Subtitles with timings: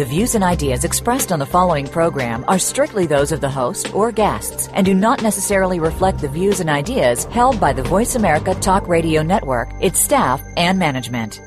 [0.00, 3.94] The views and ideas expressed on the following program are strictly those of the host
[3.94, 8.14] or guests and do not necessarily reflect the views and ideas held by the Voice
[8.14, 11.42] America Talk Radio Network, its staff, and management.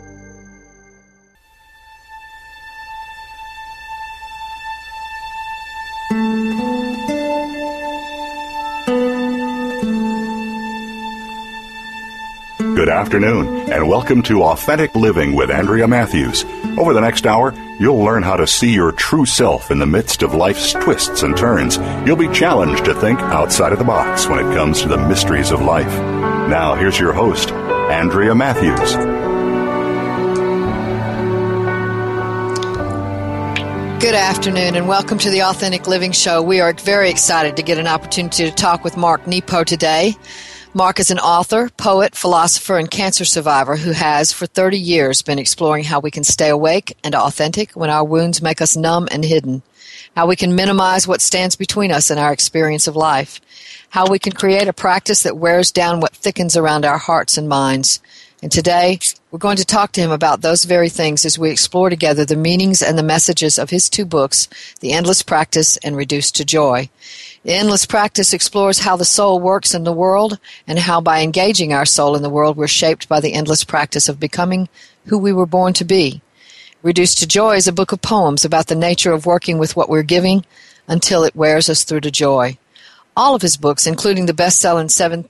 [12.76, 16.46] Good afternoon, and welcome to Authentic Living with Andrea Matthews.
[16.78, 20.24] Over the next hour, you'll learn how to see your true self in the midst
[20.24, 21.78] of life's twists and turns.
[22.06, 25.52] You'll be challenged to think outside of the box when it comes to the mysteries
[25.52, 25.94] of life.
[26.50, 28.96] Now, here's your host, Andrea Matthews.
[34.04, 36.42] Good afternoon and welcome to the Authentic Living Show.
[36.42, 40.18] We are very excited to get an opportunity to talk with Mark Nepo today.
[40.76, 45.38] Mark is an author, poet, philosopher, and cancer survivor who has, for 30 years, been
[45.38, 49.24] exploring how we can stay awake and authentic when our wounds make us numb and
[49.24, 49.62] hidden,
[50.16, 53.40] how we can minimize what stands between us and our experience of life,
[53.90, 57.48] how we can create a practice that wears down what thickens around our hearts and
[57.48, 58.02] minds.
[58.42, 58.98] And today,
[59.30, 62.36] we're going to talk to him about those very things as we explore together the
[62.36, 64.48] meanings and the messages of his two books,
[64.80, 66.90] The Endless Practice and Reduced to Joy.
[67.44, 71.74] The endless practice explores how the soul works in the world and how by engaging
[71.74, 74.70] our soul in the world we're shaped by the endless practice of becoming
[75.08, 76.22] who we were born to be.
[76.82, 79.90] Reduced to Joy is a book of poems about the nature of working with what
[79.90, 80.46] we're giving
[80.88, 82.58] until it wears us through to joy.
[83.16, 85.28] All of his books, including the best-selling 7,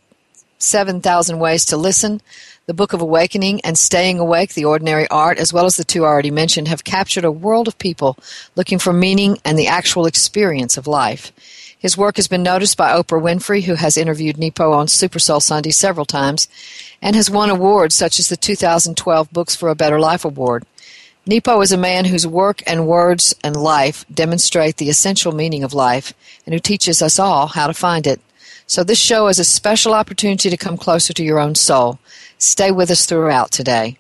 [0.60, 2.22] 7,000 Ways to Listen,
[2.68, 6.06] the Book of Awakening, and Staying Awake, The Ordinary Art, as well as the two
[6.06, 8.18] already mentioned, have captured a world of people
[8.56, 11.32] looking for meaning and the actual experience of life.
[11.84, 15.42] His work has been noticed by Oprah Winfrey, who has interviewed Nepo on Super Soul
[15.42, 16.48] Sunday several times,
[17.02, 20.64] and has won awards such as the 2012 Books for a Better Life Award.
[21.26, 25.74] Nepo is a man whose work and words and life demonstrate the essential meaning of
[25.74, 26.14] life
[26.46, 28.22] and who teaches us all how to find it.
[28.66, 32.00] So this show is a special opportunity to come closer to your own soul.
[32.38, 33.98] Stay with us throughout today.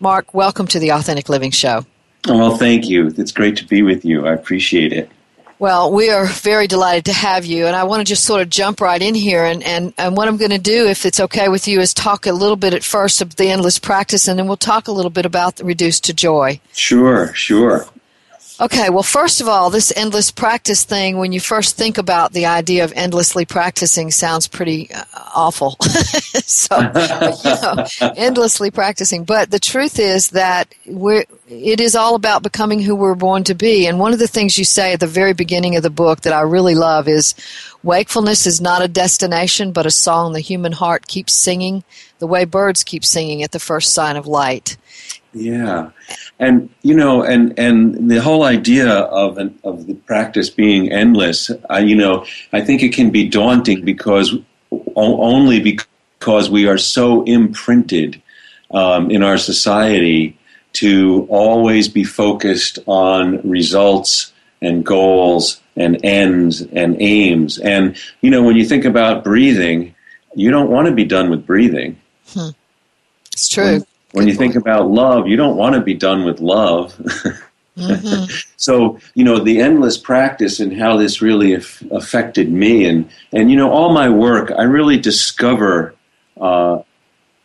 [0.00, 1.84] Mark, welcome to the Authentic Living Show.
[2.26, 3.12] Well, thank you.
[3.18, 4.26] It's great to be with you.
[4.26, 5.10] I appreciate it.
[5.60, 8.48] Well, we are very delighted to have you, and I want to just sort of
[8.48, 9.44] jump right in here.
[9.44, 12.26] And, and, and what I'm going to do, if it's okay with you, is talk
[12.26, 15.10] a little bit at first of the endless practice, and then we'll talk a little
[15.10, 16.60] bit about the reduced to joy.
[16.74, 17.86] Sure, sure.
[18.60, 22.46] Okay, well, first of all, this endless practice thing, when you first think about the
[22.46, 25.76] idea of endlessly practicing, sounds pretty uh, awful.
[25.80, 26.76] so,
[27.44, 29.22] you know, endlessly practicing.
[29.22, 33.54] But the truth is that we're, it is all about becoming who we're born to
[33.54, 33.86] be.
[33.86, 36.32] And one of the things you say at the very beginning of the book that
[36.32, 37.36] I really love is
[37.84, 41.84] wakefulness is not a destination, but a song the human heart keeps singing,
[42.18, 44.76] the way birds keep singing at the first sign of light.
[45.34, 45.90] Yeah,
[46.38, 51.50] and you know, and and the whole idea of an, of the practice being endless,
[51.70, 54.34] uh, you know, I think it can be daunting because
[54.96, 58.20] only because we are so imprinted
[58.70, 60.38] um, in our society
[60.74, 67.58] to always be focused on results and goals and ends and aims.
[67.58, 69.94] And you know, when you think about breathing,
[70.34, 71.98] you don't want to be done with breathing.
[72.28, 72.50] Hmm.
[73.32, 73.72] It's true.
[73.72, 76.94] When, when you think about love, you don't want to be done with love.
[77.76, 78.24] mm-hmm.
[78.56, 83.50] so you know the endless practice and how this really af- affected me, and and
[83.50, 85.94] you know all my work, I really discover
[86.40, 86.82] uh,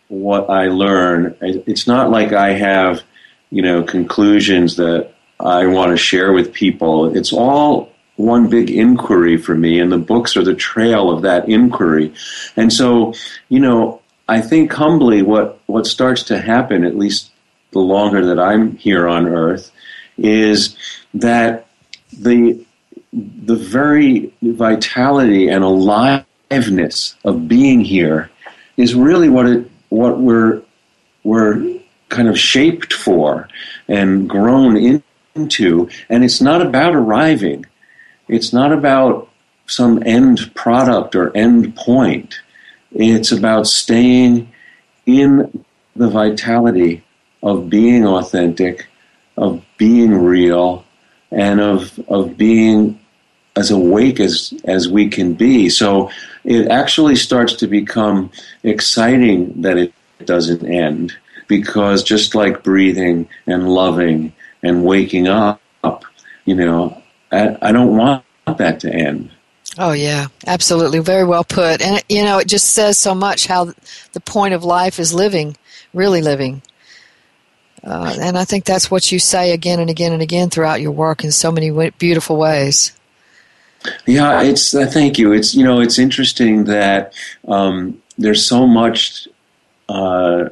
[0.07, 1.35] what I learn.
[1.41, 3.01] It's not like I have
[3.49, 7.15] you know conclusions that I want to share with people.
[7.15, 11.49] It's all one big inquiry for me, and the books are the trail of that
[11.49, 12.13] inquiry.
[12.55, 13.13] And so,
[13.49, 17.31] you know, I think humbly what, what starts to happen, at least
[17.71, 19.71] the longer that I'm here on earth,
[20.17, 20.77] is
[21.13, 21.67] that
[22.11, 22.65] the
[23.11, 28.31] the very vitality and aliveness of being here
[28.77, 30.61] is really what it what we're
[31.23, 33.47] we're kind of shaped for
[33.87, 35.01] and grown
[35.35, 35.89] into.
[36.09, 37.65] And it's not about arriving.
[38.27, 39.29] It's not about
[39.65, 42.39] some end product or end point
[42.93, 44.51] it's about staying
[45.05, 45.63] in
[45.95, 47.03] the vitality
[47.41, 48.87] of being authentic,
[49.37, 50.85] of being real,
[51.31, 52.99] and of, of being
[53.55, 55.69] as awake as, as we can be.
[55.69, 56.09] So
[56.43, 58.31] it actually starts to become
[58.63, 59.93] exciting that it
[60.25, 61.13] doesn't end.
[61.47, 65.61] because just like breathing and loving and waking up,
[66.45, 67.01] you know,
[67.31, 68.23] I, I don't want
[68.57, 69.31] that to end.
[69.77, 70.99] Oh, yeah, absolutely.
[70.99, 71.81] Very well put.
[71.81, 73.73] And, you know, it just says so much how
[74.13, 75.57] the point of life is living,
[75.93, 76.61] really living.
[77.83, 80.91] Uh, and I think that's what you say again and again and again throughout your
[80.91, 82.93] work in so many beautiful ways.
[84.05, 85.33] Yeah, it's uh, thank you.
[85.33, 87.13] It's you know it's interesting that
[87.49, 89.27] um, there's so much
[89.89, 90.47] uh,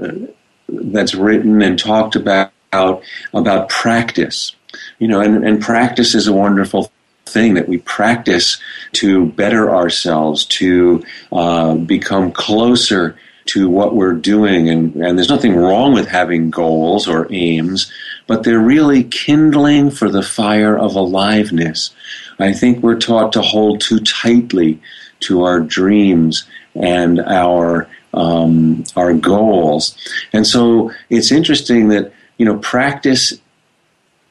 [0.68, 4.54] that's written and talked about about practice.
[5.00, 6.92] You know, and, and practice is a wonderful
[7.32, 8.58] thing that we practice
[8.94, 14.70] to better ourselves, to uh, become closer to what we're doing.
[14.70, 17.92] And, and there's nothing wrong with having goals or aims,
[18.28, 21.94] but they're really kindling for the fire of aliveness.
[22.40, 24.80] I think we're taught to hold too tightly
[25.22, 29.96] to our dreams and our um, our goals.
[30.34, 33.34] And so it's interesting that you know practice,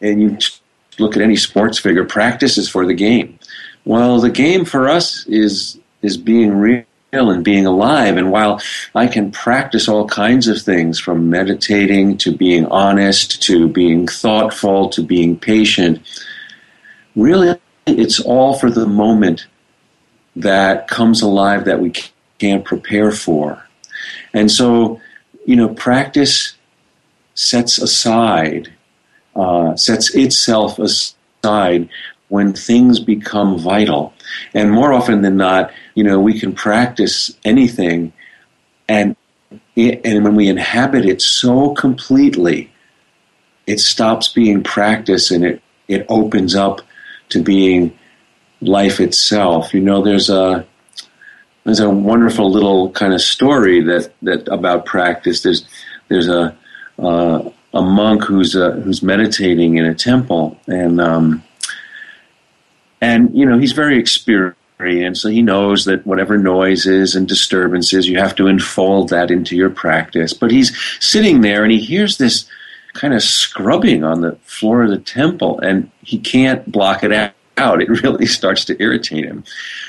[0.01, 0.39] and you
[1.01, 3.39] look at any sports figure, practice is for the game.
[3.85, 8.17] Well, the game for us is is being real and being alive.
[8.17, 8.61] And while
[8.95, 14.89] I can practice all kinds of things from meditating to being honest to being thoughtful
[14.91, 16.01] to being patient,
[17.17, 19.47] really it's all for the moment
[20.37, 21.93] that comes alive that we
[22.39, 23.67] can't prepare for.
[24.33, 25.01] And so,
[25.45, 26.55] you know, practice
[27.35, 28.73] sets aside,
[29.41, 31.89] uh, sets itself aside
[32.29, 34.13] when things become vital.
[34.53, 38.13] And more often than not, you know, we can practice anything,
[38.87, 39.17] and
[39.75, 42.71] it, and when we inhabit it so completely,
[43.67, 46.83] it stops being practice and it it opens up
[47.31, 47.99] to being
[48.61, 49.73] life itself.
[49.73, 50.67] You know, there's a
[51.65, 55.43] there's a wonderful little kind of story that, that about practice.
[55.43, 55.65] There's
[56.09, 56.55] there's a
[56.99, 61.43] uh, a monk who's uh, who's meditating in a temple, and um,
[63.01, 68.19] and you know he's very experienced, so he knows that whatever noises and disturbances, you
[68.19, 70.33] have to enfold that into your practice.
[70.33, 72.49] But he's sitting there, and he hears this
[72.95, 77.33] kind of scrubbing on the floor of the temple, and he can't block it out
[77.61, 77.83] out.
[77.83, 79.45] It really starts to irritate him.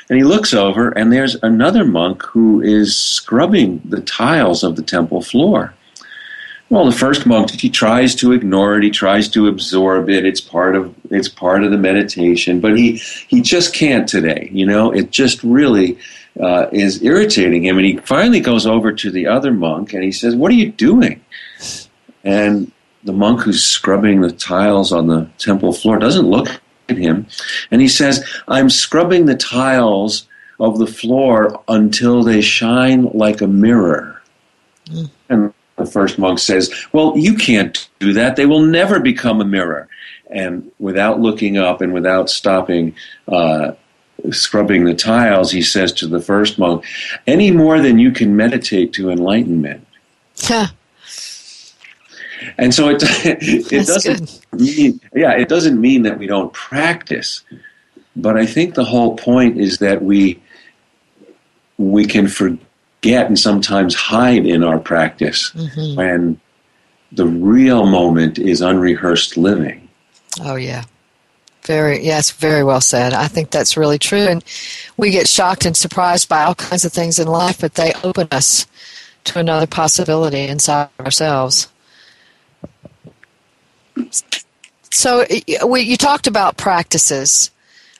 [0.09, 4.83] And he looks over, and there's another monk who is scrubbing the tiles of the
[4.83, 5.73] temple floor.
[6.71, 8.83] Well, the first monk he tries to ignore it.
[8.83, 10.25] He tries to absorb it.
[10.25, 12.93] It's part of it's part of the meditation, but he
[13.27, 14.49] he just can't today.
[14.53, 15.97] You know, it just really
[16.39, 17.77] uh, is irritating him.
[17.77, 20.71] And he finally goes over to the other monk and he says, "What are you
[20.71, 21.19] doing?"
[22.23, 22.71] And
[23.03, 26.47] the monk who's scrubbing the tiles on the temple floor doesn't look
[26.87, 27.27] at him.
[27.69, 30.25] And he says, I'm scrubbing the tiles
[30.57, 34.21] of the floor until they shine like a mirror.
[34.85, 35.09] Mm.
[35.29, 38.35] And the first monk says, Well, you can't do that.
[38.35, 39.87] They will never become a mirror.
[40.29, 42.95] And without looking up and without stopping,
[43.27, 43.73] uh,
[44.29, 46.85] scrubbing the tiles, he says to the first monk,
[47.27, 49.85] Any more than you can meditate to enlightenment.
[52.57, 57.43] And so it it doesn't mean yeah, it doesn't mean that we don't practice.
[58.15, 60.41] But I think the whole point is that we
[61.77, 62.59] we can forget
[63.03, 65.95] and sometimes hide in our practice mm-hmm.
[65.95, 66.39] when
[67.11, 69.89] the real moment is unrehearsed living.
[70.41, 70.83] Oh yeah.
[71.63, 73.13] Very yes, very well said.
[73.13, 74.43] I think that's really true and
[74.97, 78.27] we get shocked and surprised by all kinds of things in life, but they open
[78.31, 78.65] us
[79.25, 81.67] to another possibility inside ourselves.
[84.91, 85.25] So
[85.65, 87.51] we, you talked about practices.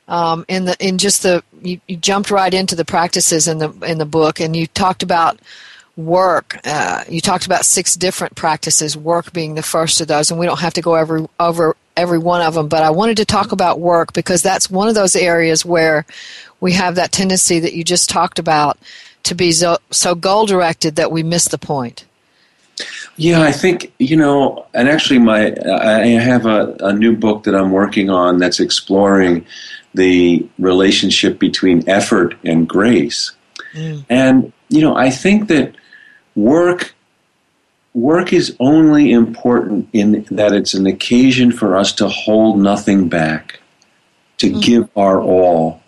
[0.08, 3.70] Um, in the in just the you, you, jumped right into the practices in the
[3.86, 5.40] in the book, and you talked about
[5.96, 6.60] work.
[6.66, 10.46] Uh, you talked about six different practices, work being the first of those, and we
[10.46, 12.68] don't have to go every over every one of them.
[12.68, 16.06] But I wanted to talk about work because that's one of those areas where
[16.60, 18.78] we have that tendency that you just talked about
[19.24, 22.06] to be so, so goal directed that we miss the point.
[23.18, 27.54] Yeah, I think you know, and actually, my I have a, a new book that
[27.54, 29.46] I'm working on that's exploring
[29.94, 33.32] the relationship between effort and grace,
[33.74, 34.06] mm.
[34.10, 35.76] and you know, I think that
[36.36, 36.94] work
[37.94, 43.60] work is only important in that it's an occasion for us to hold nothing back,
[44.38, 44.62] to mm.
[44.62, 45.82] give our all.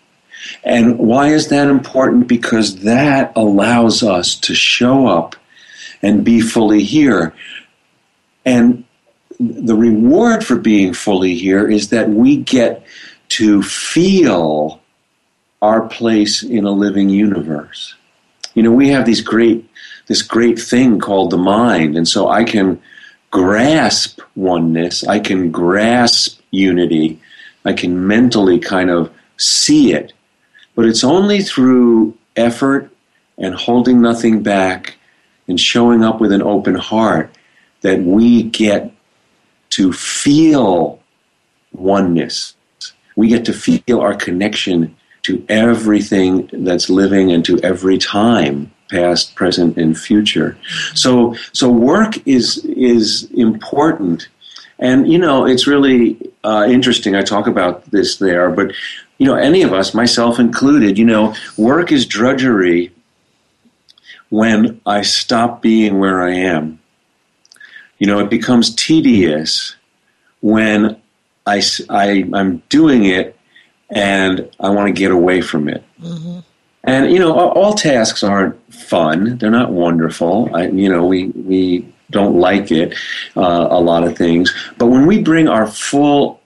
[0.62, 2.28] And why is that important?
[2.28, 5.36] Because that allows us to show up
[6.02, 7.32] and be fully here.
[8.44, 8.84] And
[9.40, 12.84] the reward for being fully here is that we get
[13.30, 14.80] to feel
[15.62, 17.94] our place in a living universe.
[18.54, 19.68] You know, we have these great
[20.06, 21.96] this great thing called the mind.
[21.96, 22.80] And so I can
[23.30, 27.20] grasp oneness, I can grasp unity,
[27.64, 30.12] I can mentally kind of see it.
[30.74, 32.90] But it's only through effort
[33.38, 34.96] and holding nothing back
[35.48, 37.34] and showing up with an open heart
[37.80, 38.92] that we get
[39.70, 41.00] to feel
[41.72, 42.54] oneness.
[43.16, 49.34] We get to feel our connection to everything that's living and to every time past
[49.34, 50.56] present and future.
[50.94, 54.28] So so work is is important.
[54.78, 57.16] And you know it's really uh, interesting.
[57.16, 58.72] I talk about this there but
[59.18, 62.90] you know any of us myself included you know work is drudgery
[64.30, 66.78] when i stop being where i am.
[67.98, 69.76] You know it becomes tedious
[70.40, 71.00] when
[71.46, 73.38] I, I i'm doing it
[73.90, 75.84] and I want to get away from it.
[76.02, 76.40] Mm-hmm.
[76.84, 80.54] And you know, all, tasks aren't fun; they're not wonderful.
[80.54, 82.94] I, you know, we we don't like it
[83.36, 84.54] uh, a lot of things.
[84.76, 86.40] But when we bring our full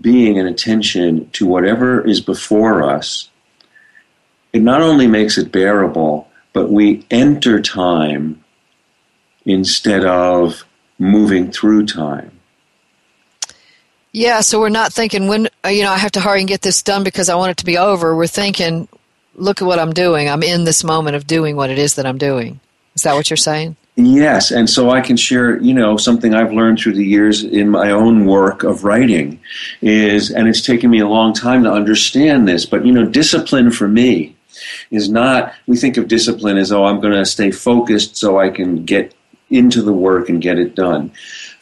[0.00, 3.30] being and attention to whatever is before us,
[4.52, 8.42] it not only makes it bearable, but we enter time
[9.44, 10.64] instead of
[10.98, 12.33] moving through time.
[14.14, 16.62] Yeah, so we're not thinking when uh, you know I have to hurry and get
[16.62, 18.14] this done because I want it to be over.
[18.14, 18.86] We're thinking,
[19.34, 20.30] look at what I'm doing.
[20.30, 22.60] I'm in this moment of doing what it is that I'm doing.
[22.94, 23.74] Is that what you're saying?
[23.96, 27.68] Yes, and so I can share, you know, something I've learned through the years in
[27.70, 29.40] my own work of writing
[29.82, 33.72] is and it's taken me a long time to understand this, but you know, discipline
[33.72, 34.36] for me
[34.92, 38.50] is not we think of discipline as oh, I'm going to stay focused so I
[38.50, 39.12] can get
[39.50, 41.10] into the work and get it done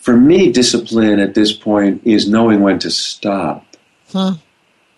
[0.03, 3.65] for me, discipline at this point is knowing when to stop.
[4.13, 4.35] Huh.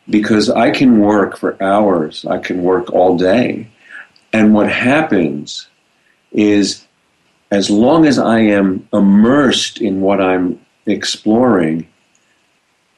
[0.08, 3.68] Because I can work for hours, I can work all day.
[4.32, 5.68] And what happens
[6.32, 6.86] is,
[7.50, 11.86] as long as I am immersed in what I'm exploring,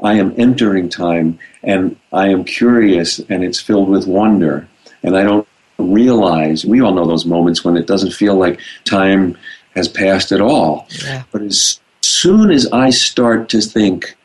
[0.01, 4.69] I am entering time and I am curious and it's filled with wonder.
[5.03, 9.37] And I don't realize, we all know those moments when it doesn't feel like time
[9.75, 10.87] has passed at all.
[11.05, 11.25] Yeah.
[11.33, 14.17] But as soon as I start to think,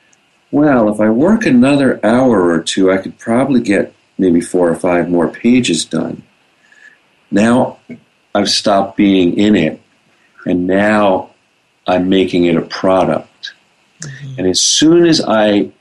[0.52, 4.76] well, if I work another hour or two, I could probably get maybe four or
[4.76, 6.24] five more pages done.
[7.32, 7.80] Now
[8.36, 9.82] I've stopped being in it,
[10.46, 11.32] and now
[11.88, 13.54] I'm making it a product.
[14.02, 14.36] Mm-hmm.
[14.40, 15.72] And as soon as I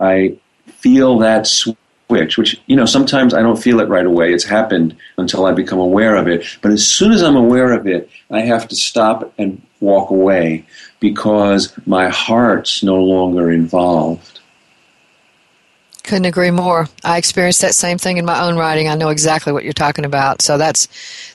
[0.00, 0.36] I
[0.66, 4.32] feel that switch, which you know sometimes I don't feel it right away.
[4.32, 6.44] It's happened until I become aware of it.
[6.62, 10.64] But as soon as I'm aware of it, I have to stop and walk away
[11.00, 14.40] because my heart's no longer involved.
[16.02, 16.88] Couldn't agree more.
[17.04, 18.88] I experienced that same thing in my own writing.
[18.88, 20.40] I know exactly what you're talking about.
[20.40, 20.88] So that's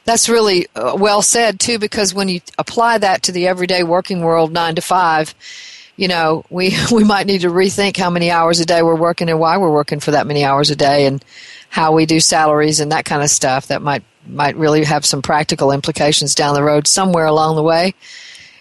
[0.03, 4.21] that's really uh, well said too because when you apply that to the everyday working
[4.21, 5.35] world 9 to 5,
[5.95, 9.29] you know, we we might need to rethink how many hours a day we're working
[9.29, 11.23] and why we're working for that many hours a day and
[11.69, 15.21] how we do salaries and that kind of stuff that might might really have some
[15.21, 17.93] practical implications down the road somewhere along the way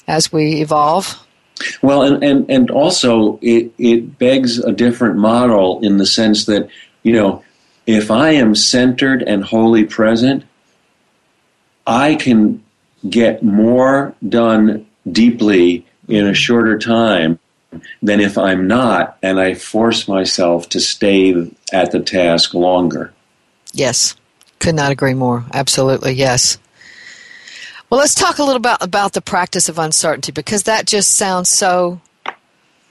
[0.07, 1.19] as we evolve.
[1.81, 6.69] Well, and, and, and also it, it begs a different model in the sense that,
[7.03, 7.45] you know,
[7.87, 10.45] if I am centered and wholly present,
[11.87, 12.63] I can
[13.09, 17.39] get more done deeply in a shorter time
[18.03, 23.13] than if I'm not and I force myself to stay at the task longer.
[23.73, 24.15] Yes.
[24.59, 25.45] Could not agree more.
[25.53, 26.59] Absolutely, yes.
[27.93, 31.51] Well, let's talk a little about about the practice of uncertainty because that just sounds
[31.51, 32.01] so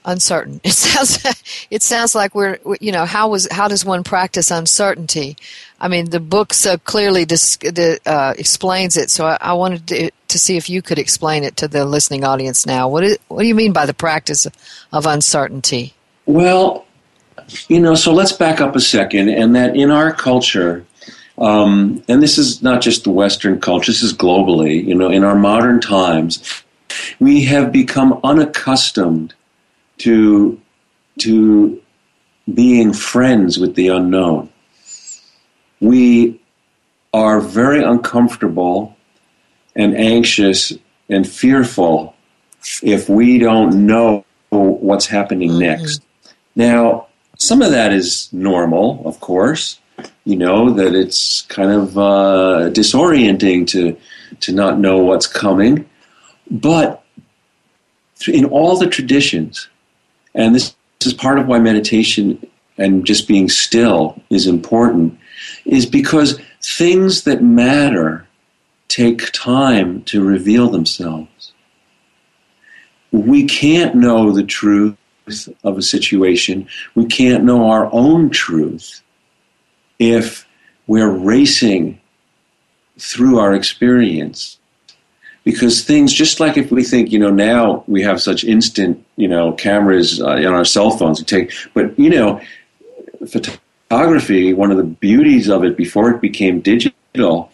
[0.04, 0.60] uncertain.
[0.64, 5.36] It sounds it sounds like we're you know how was how does one practice uncertainty?
[5.80, 7.58] I mean, the book so clearly dis,
[8.06, 9.10] uh, explains it.
[9.10, 12.22] So I, I wanted to, to, see if you could explain it to the listening
[12.22, 12.88] audience now.
[12.88, 14.46] What is, what do you mean by the practice
[14.92, 15.94] of uncertainty?
[16.26, 16.86] Well,
[17.66, 20.86] you know, so let's back up a second, and that in our culture,
[21.38, 25.24] um, and this is not just the Western culture, this is globally, you know, in
[25.24, 26.62] our modern times,
[27.20, 29.34] we have become unaccustomed
[29.98, 30.60] to,
[31.20, 31.80] to
[32.52, 34.50] being friends with the unknown.
[35.80, 36.40] We
[37.14, 38.96] are very uncomfortable
[39.74, 40.72] and anxious
[41.08, 42.14] and fearful
[42.82, 45.60] if we don't know what's happening mm-hmm.
[45.60, 46.02] next.
[46.54, 47.06] Now,
[47.38, 49.78] some of that is normal, of course
[50.24, 53.96] you know that it's kind of uh, disorienting to
[54.40, 55.88] to not know what's coming
[56.50, 57.04] but
[58.28, 59.68] in all the traditions
[60.34, 62.44] and this, this is part of why meditation
[62.78, 65.18] and just being still is important
[65.64, 68.26] is because things that matter
[68.88, 71.52] take time to reveal themselves.
[73.10, 74.96] We can't know the truth
[75.64, 76.68] of a situation.
[76.94, 79.02] We can't know our own truth
[80.10, 80.46] if
[80.86, 82.00] we're racing
[82.98, 84.58] through our experience.
[85.44, 89.26] Because things, just like if we think, you know, now we have such instant, you
[89.26, 92.40] know, cameras uh, on our cell phones to take, but, you know,
[93.26, 97.50] photography, one of the beauties of it before it became digital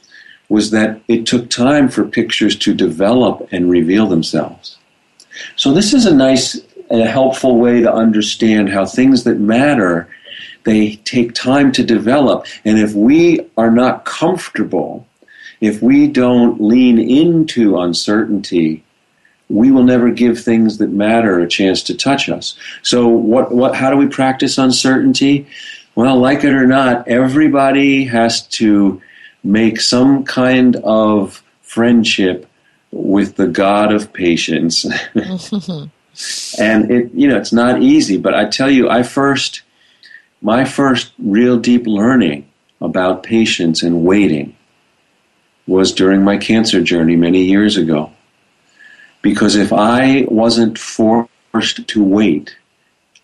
[0.49, 4.79] was that it took time for pictures to develop and reveal themselves.
[5.57, 10.09] So this is a nice and a helpful way to understand how things that matter
[10.65, 12.47] they take time to develop.
[12.65, 15.07] And if we are not comfortable
[15.61, 18.85] if we don't lean into uncertainty
[19.49, 22.55] we will never give things that matter a chance to touch us.
[22.83, 25.47] So what what how do we practice uncertainty?
[25.95, 29.01] Well like it or not everybody has to
[29.43, 32.47] make some kind of friendship
[32.91, 34.85] with the god of patience.
[36.59, 39.63] And it you know it's not easy but i tell you i first
[40.41, 42.49] my first real deep learning
[42.81, 44.57] about patience and waiting
[45.67, 48.11] was during my cancer journey many years ago.
[49.21, 52.57] Because if i wasn't forced to wait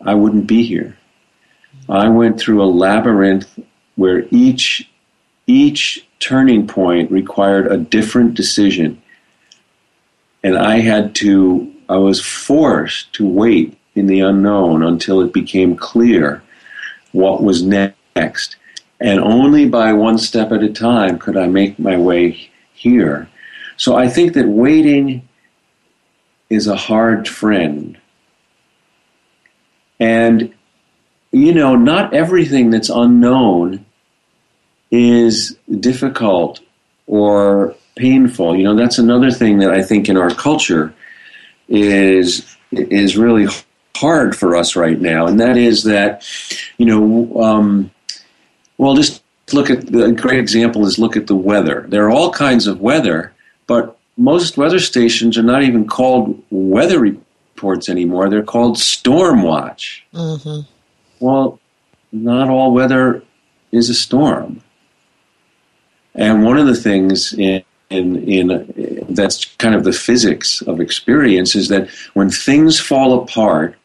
[0.01, 0.97] i wouldn't be here.
[1.87, 3.59] I went through a labyrinth
[3.95, 4.89] where each
[5.47, 9.01] each turning point required a different decision.
[10.43, 15.75] And i had to I was forced to wait in the unknown until it became
[15.75, 16.43] clear
[17.15, 18.57] what was next.
[18.99, 23.29] And only by one step at a time could I make my way here.
[23.77, 25.27] So I think that waiting
[26.49, 27.97] is a hard friend.
[29.99, 30.53] And,
[31.31, 33.85] you know, not everything that's unknown
[34.91, 36.61] is difficult
[37.07, 38.55] or painful.
[38.55, 40.93] You know, that's another thing that I think in our culture
[41.67, 43.47] is is really
[43.95, 46.27] hard for us right now, and that is that
[46.77, 47.91] you know, um,
[48.77, 51.85] well, just look at the great example is look at the weather.
[51.87, 53.33] There are all kinds of weather,
[53.67, 58.29] but most weather stations are not even called weather reports anymore.
[58.29, 60.05] They're called storm watch.
[60.13, 60.61] Mm-hmm.
[61.19, 61.59] Well,
[62.11, 63.23] not all weather
[63.71, 64.61] is a storm.
[66.13, 71.55] And one of the things in in in that's kind of the physics of experience
[71.55, 73.75] is that when things fall apart,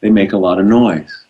[0.00, 1.24] they make a lot of noise.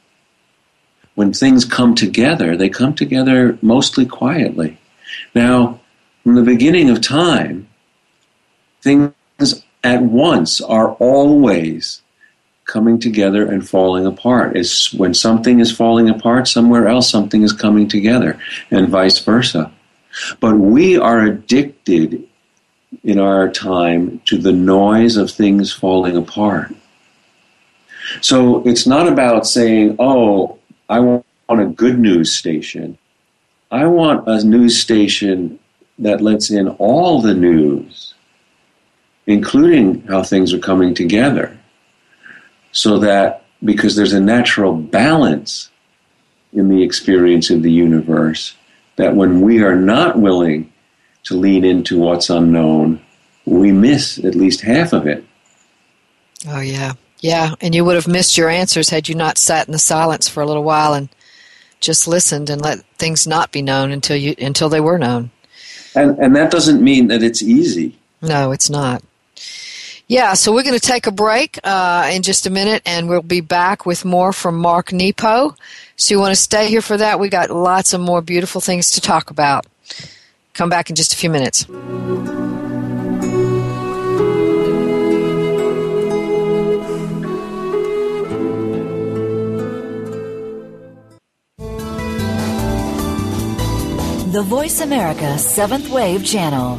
[1.14, 4.78] When things come together, they come together mostly quietly.
[5.34, 5.80] Now,
[6.22, 7.68] from the beginning of time,
[8.82, 9.12] things
[9.82, 12.02] at once are always
[12.64, 14.56] coming together and falling apart.
[14.56, 18.38] It's when something is falling apart somewhere else, something is coming together,
[18.70, 19.72] and vice versa.
[20.38, 22.28] But we are addicted
[23.02, 26.74] in our time to the noise of things falling apart.
[28.20, 32.98] So it's not about saying, oh, I want a good news station.
[33.70, 35.58] I want a news station
[35.98, 38.14] that lets in all the news,
[39.26, 41.58] including how things are coming together.
[42.72, 45.70] So that, because there's a natural balance
[46.52, 48.54] in the experience of the universe,
[48.96, 50.72] that when we are not willing
[51.24, 53.00] to lean into what's unknown,
[53.44, 55.24] we miss at least half of it.
[56.48, 56.94] Oh, yeah.
[57.20, 57.54] Yeah.
[57.60, 60.42] And you would have missed your answers had you not sat in the silence for
[60.42, 61.08] a little while and
[61.80, 65.30] just listened and let things not be known until you until they were known.
[65.94, 67.96] And and that doesn't mean that it's easy.
[68.20, 69.02] No, it's not.
[70.08, 73.20] Yeah, so we're going to take a break uh, in just a minute, and we'll
[73.20, 75.54] be back with more from Mark Nepo.
[75.96, 77.20] So you want to stay here for that?
[77.20, 79.66] We got lots of more beautiful things to talk about.
[80.54, 81.66] Come back in just a few minutes.
[94.32, 96.78] The Voice America Seventh Wave Channel.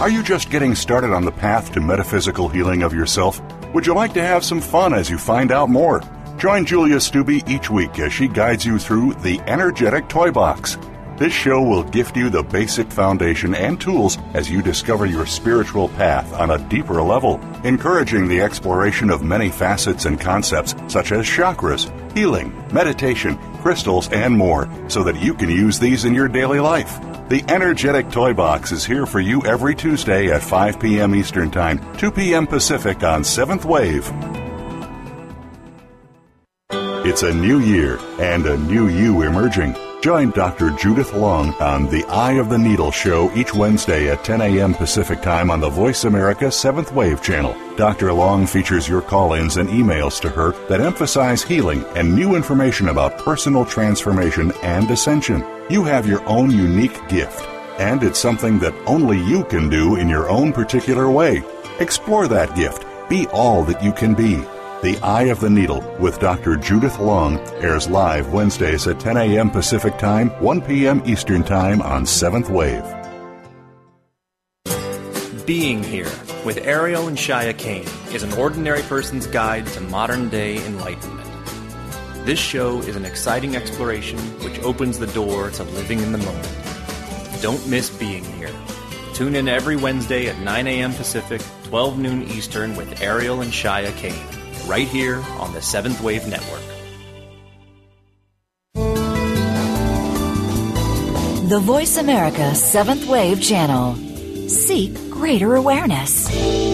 [0.00, 3.40] Are you just getting started on the path to metaphysical healing of yourself?
[3.72, 6.02] Would you like to have some fun as you find out more?
[6.38, 10.76] Join Julia Stubbe each week as she guides you through the Energetic Toy Box.
[11.16, 15.88] This show will gift you the basic foundation and tools as you discover your spiritual
[15.90, 21.24] path on a deeper level, encouraging the exploration of many facets and concepts such as
[21.24, 26.58] chakras, healing, meditation, crystals, and more so that you can use these in your daily
[26.58, 26.98] life.
[27.28, 31.14] The Energetic Toy Box is here for you every Tuesday at 5 p.m.
[31.14, 32.44] Eastern Time, 2 p.m.
[32.44, 34.12] Pacific on 7th Wave.
[37.06, 39.76] It's a new year and a new you emerging.
[40.04, 40.68] Join Dr.
[40.72, 44.74] Judith Long on The Eye of the Needle show each Wednesday at 10 a.m.
[44.74, 47.56] Pacific Time on the Voice America 7th Wave channel.
[47.76, 48.12] Dr.
[48.12, 52.90] Long features your call ins and emails to her that emphasize healing and new information
[52.90, 55.42] about personal transformation and ascension.
[55.70, 57.40] You have your own unique gift,
[57.78, 61.42] and it's something that only you can do in your own particular way.
[61.80, 62.84] Explore that gift.
[63.08, 64.44] Be all that you can be.
[64.84, 66.56] The Eye of the Needle with Dr.
[66.56, 69.50] Judith Long airs live Wednesdays at 10 a.m.
[69.50, 71.02] Pacific Time, 1 p.m.
[71.06, 72.84] Eastern Time on 7th Wave.
[75.46, 76.12] Being Here
[76.44, 81.30] with Ariel and Shya Kane is an ordinary person's guide to modern day enlightenment.
[82.26, 86.58] This show is an exciting exploration which opens the door to living in the moment.
[87.40, 88.52] Don't miss Being Here.
[89.14, 90.92] Tune in every Wednesday at 9 a.m.
[90.92, 96.26] Pacific, 12 noon Eastern with Ariel and Shya Kane right here on the Seventh Wave
[96.26, 96.62] Network.
[101.48, 103.96] The Voice America Seventh Wave Channel.
[104.48, 106.73] Seek greater awareness.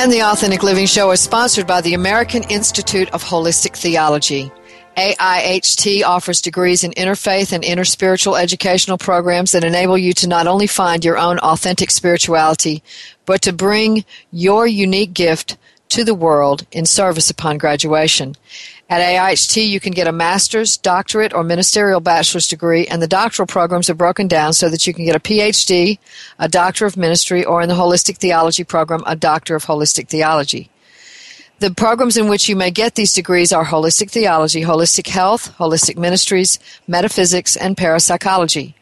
[0.00, 4.52] And the Authentic Living Show is sponsored by the American Institute of Holistic Theology.
[4.96, 10.68] AIHT offers degrees in interfaith and interspiritual educational programs that enable you to not only
[10.68, 12.80] find your own authentic spirituality,
[13.26, 15.56] but to bring your unique gift
[15.88, 18.36] to the world in service upon graduation.
[18.90, 23.46] At AIHT, you can get a master's, doctorate, or ministerial bachelor's degree, and the doctoral
[23.46, 25.98] programs are broken down so that you can get a PhD,
[26.38, 30.70] a Doctor of Ministry, or in the Holistic Theology program, a Doctor of Holistic Theology.
[31.58, 35.98] The programs in which you may get these degrees are Holistic Theology, Holistic Health, Holistic
[35.98, 38.74] Ministries, Metaphysics, and Parapsychology.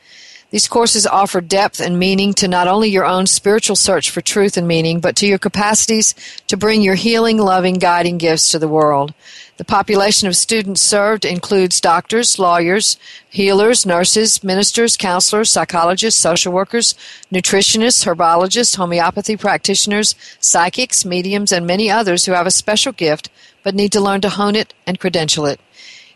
[0.50, 4.56] These courses offer depth and meaning to not only your own spiritual search for truth
[4.56, 6.14] and meaning, but to your capacities
[6.46, 9.12] to bring your healing, loving, guiding gifts to the world.
[9.56, 12.98] The population of students served includes doctors, lawyers,
[13.30, 16.94] healers, nurses, ministers, counselors, psychologists, social workers,
[17.32, 23.30] nutritionists, herbologists, homeopathy practitioners, psychics, mediums, and many others who have a special gift
[23.62, 25.58] but need to learn to hone it and credential it.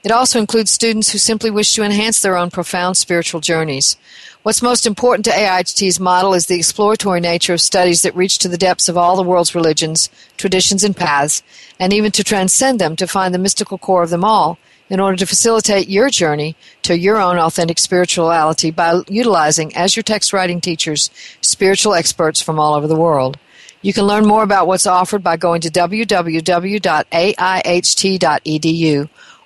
[0.02, 3.98] It also includes students who simply wish to enhance their own profound spiritual journeys.
[4.42, 8.48] What's most important to AIHT's model is the exploratory nature of studies that reach to
[8.48, 10.08] the depths of all the world's religions,
[10.38, 11.42] traditions, and paths,
[11.78, 14.58] and even to transcend them to find the mystical core of them all
[14.88, 20.02] in order to facilitate your journey to your own authentic spirituality by utilizing, as your
[20.02, 21.10] text writing teachers,
[21.42, 23.38] spiritual experts from all over the world.
[23.82, 26.80] You can learn more about what's offered by going to www.aiht.edu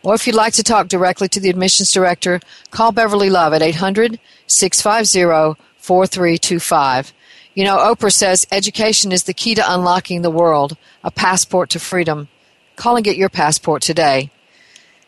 [0.04, 2.40] or if you'd like to talk directly to the admissions director,
[2.70, 7.12] call Beverly Love at 800 650 4325.
[7.54, 11.80] You know, Oprah says education is the key to unlocking the world, a passport to
[11.80, 12.28] freedom.
[12.76, 14.30] Call and get your passport today.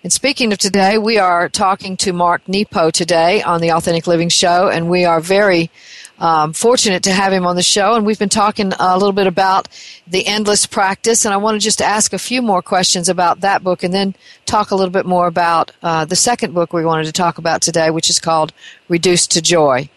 [0.03, 4.29] And speaking of today, we are talking to Mark Nepo today on the Authentic Living
[4.29, 5.71] Show, and we are very
[6.19, 9.27] um, fortunate to have him on the show, and we've been talking a little bit
[9.27, 9.69] about
[10.07, 11.25] the endless practice.
[11.25, 14.15] And I want to just ask a few more questions about that book, and then
[14.47, 17.63] talk a little bit more about uh, the second book we wanted to talk about
[17.63, 18.53] today, which is called
[18.89, 19.89] Reduced to Joy.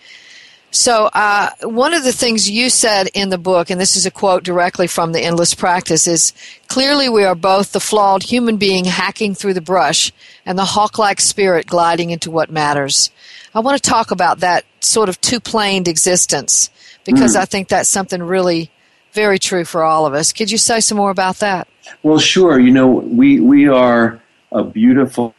[0.71, 4.11] So, uh, one of the things you said in the book, and this is a
[4.11, 6.31] quote directly from the Endless Practice, is
[6.67, 10.11] clearly we are both the flawed human being hacking through the brush
[10.45, 13.09] and the hawk like spirit gliding into what matters.
[13.53, 16.69] I want to talk about that sort of two planed existence
[17.05, 17.39] because mm.
[17.39, 18.71] I think that's something really
[19.13, 20.31] very true for all of us.
[20.31, 21.67] Could you say some more about that?
[22.03, 22.59] Well, sure.
[22.59, 25.33] You know, we, we are a beautiful,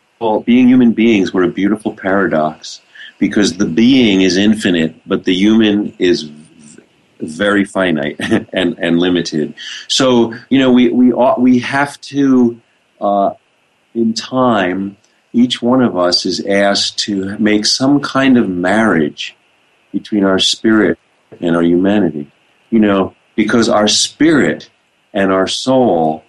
[0.44, 2.80] being human beings, we're a beautiful paradox
[3.18, 6.30] because the being is infinite, but the human is
[7.20, 8.16] very finite
[8.52, 9.54] and, and limited.
[9.88, 12.60] So, you know, we, we, ought, we have to,
[13.00, 13.34] uh,
[13.94, 14.96] in time,
[15.32, 19.36] each one of us is asked to make some kind of marriage
[19.92, 20.98] between our spirit
[21.40, 22.30] and our humanity.
[22.70, 24.70] You know, because our spirit
[25.12, 26.24] and our soul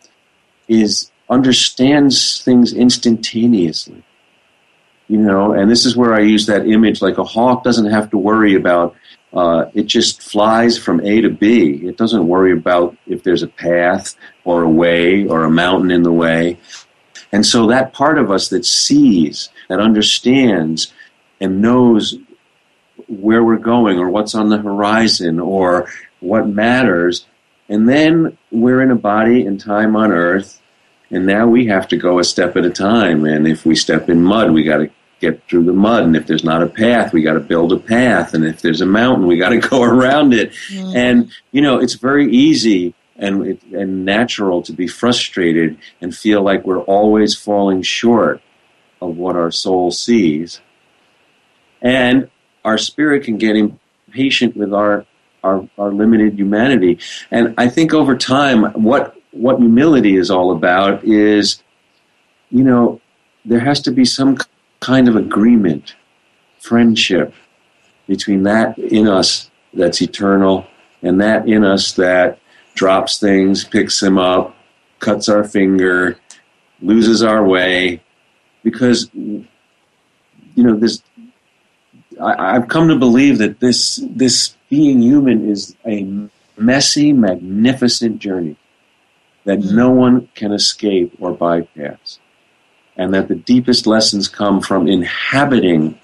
[0.68, 4.04] is understands things instantaneously.
[5.08, 8.10] you know, and this is where I use that image like a hawk doesn't have
[8.12, 8.96] to worry about
[9.34, 11.82] uh, it just flies from A to B.
[11.86, 16.04] It doesn't worry about if there's a path or a way or a mountain in
[16.04, 16.58] the way.
[17.32, 20.94] And so that part of us that sees, that understands,
[21.40, 22.18] and knows
[23.08, 25.90] where we're going or what's on the horizon or
[26.20, 27.26] what matters.
[27.70, 30.62] And then we're in a body and time on earth,
[31.10, 33.26] and now we have to go a step at a time.
[33.26, 34.90] And if we step in mud, we got to
[35.20, 36.04] get through the mud.
[36.04, 38.34] And if there's not a path, we got to build a path.
[38.34, 40.52] And if there's a mountain, we got to go around it.
[40.70, 40.96] Mm.
[40.96, 46.66] And, you know, it's very easy and, and natural to be frustrated and feel like
[46.66, 48.42] we're always falling short
[49.00, 50.60] of what our soul sees.
[51.82, 52.30] And
[52.66, 55.06] our spirit can get impatient with our,
[55.44, 57.00] our, our limited humanity.
[57.30, 61.62] And I think over time, what, what humility is all about is,
[62.50, 63.00] you know,
[63.46, 64.38] there has to be some
[64.80, 65.96] kind of agreement,
[66.60, 67.34] friendship
[68.08, 70.66] between that in us that's eternal
[71.04, 72.40] and that in us that
[72.74, 74.56] drops things, picks them up,
[75.00, 76.18] cuts our finger,
[76.82, 78.02] loses our way,
[78.64, 79.46] because you
[80.56, 81.02] know this.
[82.20, 86.08] I, I've come to believe that this this being human is a
[86.58, 88.58] messy, magnificent journey
[89.46, 89.76] that hmm.
[89.76, 92.20] no one can escape or bypass
[92.98, 96.00] and that the deepest lessons come from inhabiting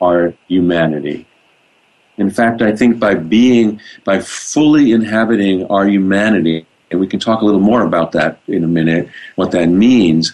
[0.00, 1.26] our humanity.
[2.16, 7.42] In fact, I think by being, by fully inhabiting our humanity, and we can talk
[7.42, 10.32] a little more about that in a minute, what that means,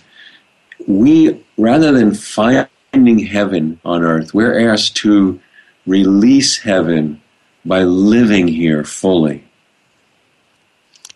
[0.86, 5.40] we, rather than finding heaven on earth, we're asked to
[5.86, 7.20] release heaven
[7.64, 9.44] by living here fully.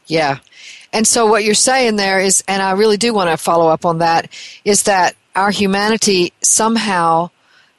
[0.07, 0.39] Yeah.
[0.93, 3.85] And so what you're saying there is, and I really do want to follow up
[3.85, 4.31] on that,
[4.65, 7.31] is that our humanity somehow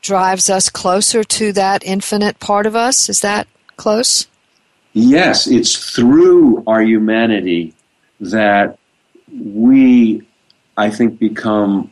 [0.05, 3.09] drives us closer to that infinite part of us.
[3.09, 4.27] Is that close?
[4.93, 7.73] Yes, it's through our humanity
[8.21, 8.77] that
[9.29, 10.25] we,
[10.77, 11.91] I think, become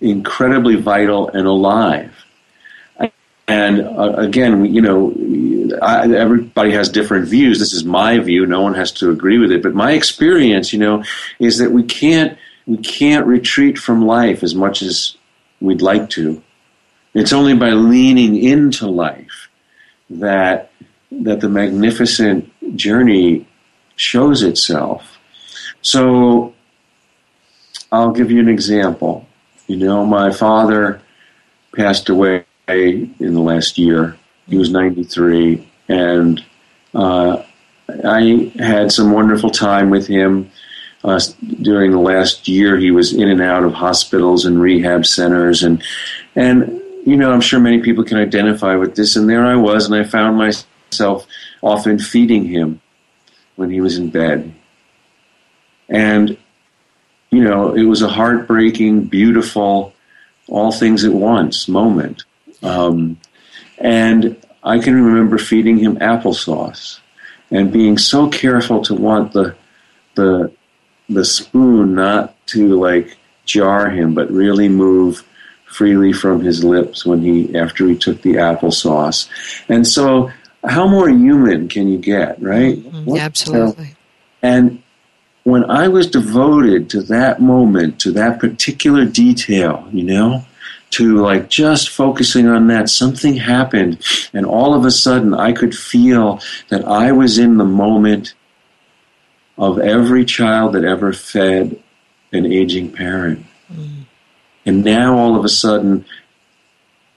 [0.00, 2.14] incredibly vital and alive.
[3.46, 5.12] And uh, again, you know,
[5.82, 7.58] I, everybody has different views.
[7.58, 8.46] This is my view.
[8.46, 9.62] No one has to agree with it.
[9.62, 11.04] But my experience, you know,
[11.38, 15.18] is that we can't we can't retreat from life as much as
[15.60, 16.42] we'd like to.
[17.14, 19.48] It's only by leaning into life
[20.10, 20.70] that
[21.10, 23.46] that the magnificent journey
[23.94, 25.18] shows itself.
[25.80, 26.54] So
[27.92, 29.26] I'll give you an example.
[29.68, 31.00] You know, my father
[31.74, 36.44] passed away in the last year he was 93, and
[36.94, 37.42] uh,
[37.88, 40.50] I had some wonderful time with him.
[41.02, 41.20] Uh,
[41.60, 45.82] during the last year, he was in and out of hospitals and rehab centers, and
[46.34, 49.16] and you know, I'm sure many people can identify with this.
[49.16, 51.26] And there I was, and I found myself
[51.62, 52.80] often feeding him
[53.56, 54.52] when he was in bed,
[55.88, 56.36] and
[57.30, 59.92] you know, it was a heartbreaking, beautiful,
[60.48, 62.24] all things at once moment.
[62.62, 63.18] Um,
[63.78, 67.00] and I can remember feeding him applesauce
[67.50, 69.54] and being so careful to want the
[70.14, 70.52] the
[71.08, 75.24] the spoon not to like jar him, but really move
[75.74, 79.28] freely from his lips when he after he took the applesauce.
[79.68, 80.30] And so
[80.64, 82.76] how more human can you get, right?
[82.78, 83.16] Mm-hmm.
[83.16, 83.96] Absolutely.
[84.42, 84.80] and
[85.42, 90.46] when I was devoted to that moment, to that particular detail, you know,
[90.90, 94.00] to like just focusing on that, something happened,
[94.32, 98.34] and all of a sudden I could feel that I was in the moment
[99.58, 101.78] of every child that ever fed
[102.32, 103.44] an aging parent.
[103.72, 104.03] Mm.
[104.66, 106.04] And now all of a sudden,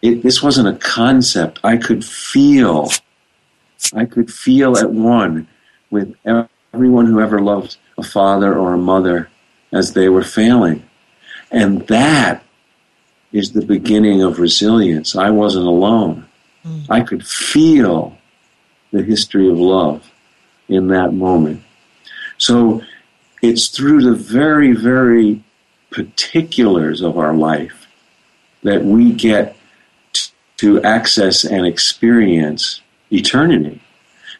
[0.01, 1.59] it, this wasn't a concept.
[1.63, 2.89] I could feel,
[3.93, 5.47] I could feel at one
[5.89, 6.15] with
[6.73, 9.29] everyone who ever loved a father or a mother
[9.71, 10.83] as they were failing.
[11.51, 12.43] And that
[13.31, 15.15] is the beginning of resilience.
[15.15, 16.27] I wasn't alone.
[16.65, 16.85] Mm.
[16.89, 18.17] I could feel
[18.91, 20.11] the history of love
[20.67, 21.63] in that moment.
[22.37, 22.81] So
[23.41, 25.43] it's through the very, very
[25.89, 27.87] particulars of our life
[28.63, 29.55] that we get
[30.13, 33.81] t- to access and experience eternity.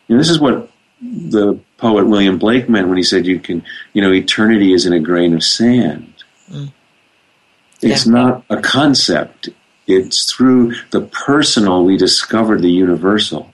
[0.10, 0.69] And this is what
[1.01, 4.93] the poet William Blake meant when he said you can, you know, eternity is in
[4.93, 6.13] a grain of sand.
[6.51, 6.71] Mm.
[7.81, 8.13] It's yeah.
[8.13, 9.49] not a concept.
[9.86, 13.53] It's through the personal we discover the universal.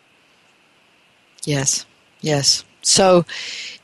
[1.43, 1.86] Yes,
[2.21, 2.63] yes.
[2.86, 3.26] So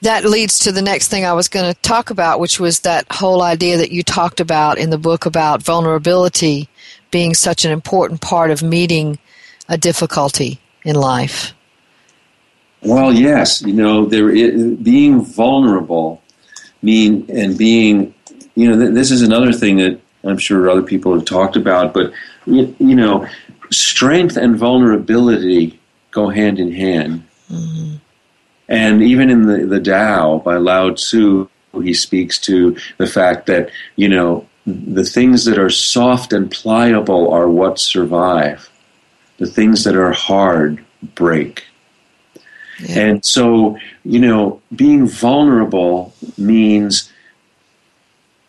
[0.01, 3.05] that leads to the next thing I was going to talk about, which was that
[3.11, 6.69] whole idea that you talked about in the book about vulnerability
[7.11, 9.17] being such an important part of meeting
[9.67, 11.53] a difficulty in life.
[12.81, 16.21] Well, yes, you know, there is, being vulnerable
[16.81, 18.13] mean and being,
[18.55, 22.13] you know, this is another thing that I'm sure other people have talked about, but
[22.45, 23.27] you, you know,
[23.69, 25.79] strength and vulnerability
[26.11, 27.27] go hand in hand.
[27.51, 27.95] Mm-hmm.
[28.69, 33.71] And even in the, the Tao by Lao Tzu, he speaks to the fact that,
[33.95, 38.69] you know, the things that are soft and pliable are what survive.
[39.37, 41.65] The things that are hard break.
[42.79, 42.99] Yeah.
[42.99, 47.11] And so, you know, being vulnerable means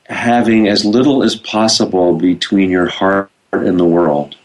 [0.06, 4.36] having as little as possible between your heart and the world.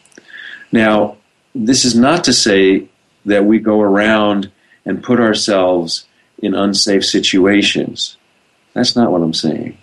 [0.71, 1.17] Now,
[1.53, 2.87] this is not to say
[3.25, 4.51] that we go around
[4.85, 6.05] and put ourselves
[6.39, 8.17] in unsafe situations.
[8.73, 9.77] That's not what I'm saying.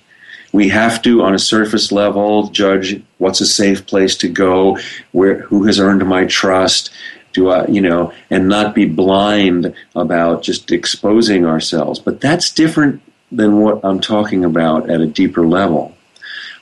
[0.52, 4.78] We have to, on a surface level, judge what's a safe place to go,
[5.12, 6.90] where who has earned my trust,
[7.32, 11.98] do I, you know, and not be blind about just exposing ourselves.
[11.98, 15.94] But that's different than what I'm talking about at a deeper level.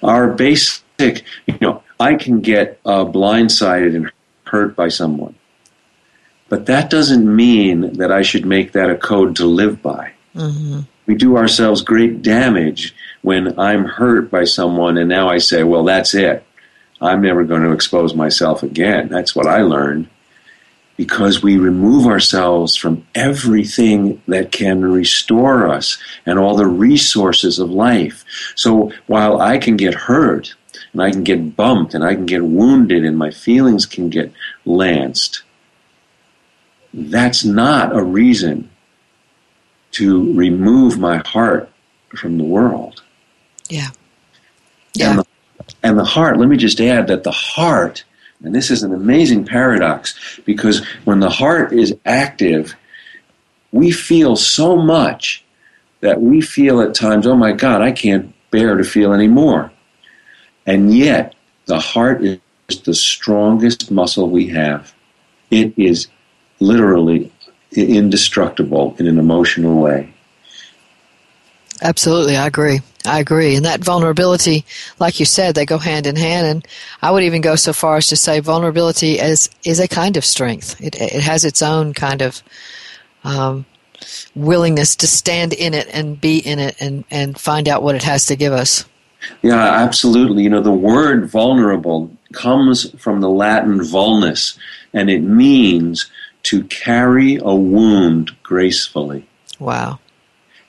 [0.05, 4.13] Our basic, you know, I can get uh, blindsided and
[4.45, 5.35] hurt by someone.
[6.51, 10.13] But that doesn't mean that I should make that a code to live by.
[10.35, 10.81] Mm-hmm.
[11.07, 15.85] We do ourselves great damage when I'm hurt by someone and now I say, well,
[15.85, 16.45] that's it.
[17.01, 19.09] I'm never going to expose myself again.
[19.09, 20.09] That's what I learned.
[20.97, 27.71] Because we remove ourselves from everything that can restore us and all the resources of
[27.71, 28.25] life.
[28.57, 30.55] So while I can get hurt
[30.93, 34.33] and I can get bumped and I can get wounded and my feelings can get
[34.67, 35.43] lanced,
[36.93, 38.71] that's not a reason
[39.93, 41.71] to remove my heart
[42.17, 43.03] from the world.
[43.69, 43.89] Yeah.
[44.95, 45.11] Yeah.
[45.11, 45.25] And the,
[45.83, 48.05] and the heart, let me just add that the heart,
[48.43, 52.75] and this is an amazing paradox, because when the heart is active,
[53.73, 55.45] we feel so much
[56.01, 59.71] that we feel at times, oh my God, I can't bear to feel anymore.
[60.67, 61.35] And yet,
[61.67, 62.39] the heart is
[62.85, 64.93] the strongest muscle we have.
[65.51, 66.09] It is
[66.61, 67.31] literally
[67.73, 70.13] indestructible in an emotional way.
[71.83, 72.81] Absolutely, I agree.
[73.07, 73.57] I agree.
[73.57, 74.67] And that vulnerability,
[74.99, 76.47] like you said, they go hand in hand.
[76.47, 76.69] And
[77.01, 80.25] I would even go so far as to say vulnerability is, is a kind of
[80.25, 80.79] strength.
[80.81, 82.43] It, it has its own kind of
[83.25, 83.65] um,
[84.35, 88.03] willingness to stand in it and be in it and, and find out what it
[88.03, 88.85] has to give us.
[89.43, 90.43] Yeah, absolutely.
[90.43, 94.59] You know, the word vulnerable comes from the Latin vulnus,
[94.93, 96.11] and it means
[96.51, 99.25] to carry a wound gracefully.
[99.61, 100.01] Wow.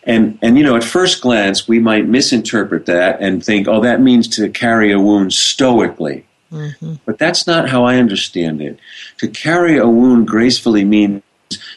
[0.04, 4.00] And and you know, at first glance, we might misinterpret that and think, oh, that
[4.00, 6.28] means to carry a wound stoically.
[6.52, 6.96] Mm-hmm.
[7.04, 8.78] But that's not how I understand it.
[9.18, 11.24] To carry a wound gracefully means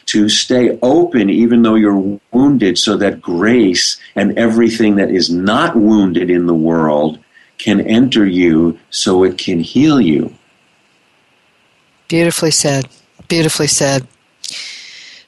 [0.05, 5.75] to stay open even though you're wounded so that grace and everything that is not
[5.75, 7.17] wounded in the world
[7.57, 10.35] can enter you so it can heal you.
[12.07, 12.87] Beautifully said.
[13.27, 14.07] Beautifully said.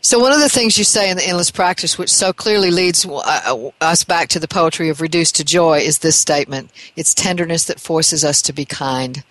[0.01, 3.05] So, one of the things you say in the endless practice, which so clearly leads
[3.05, 7.65] uh, us back to the poetry of Reduced to Joy, is this statement It's tenderness
[7.65, 9.23] that forces us to be kind.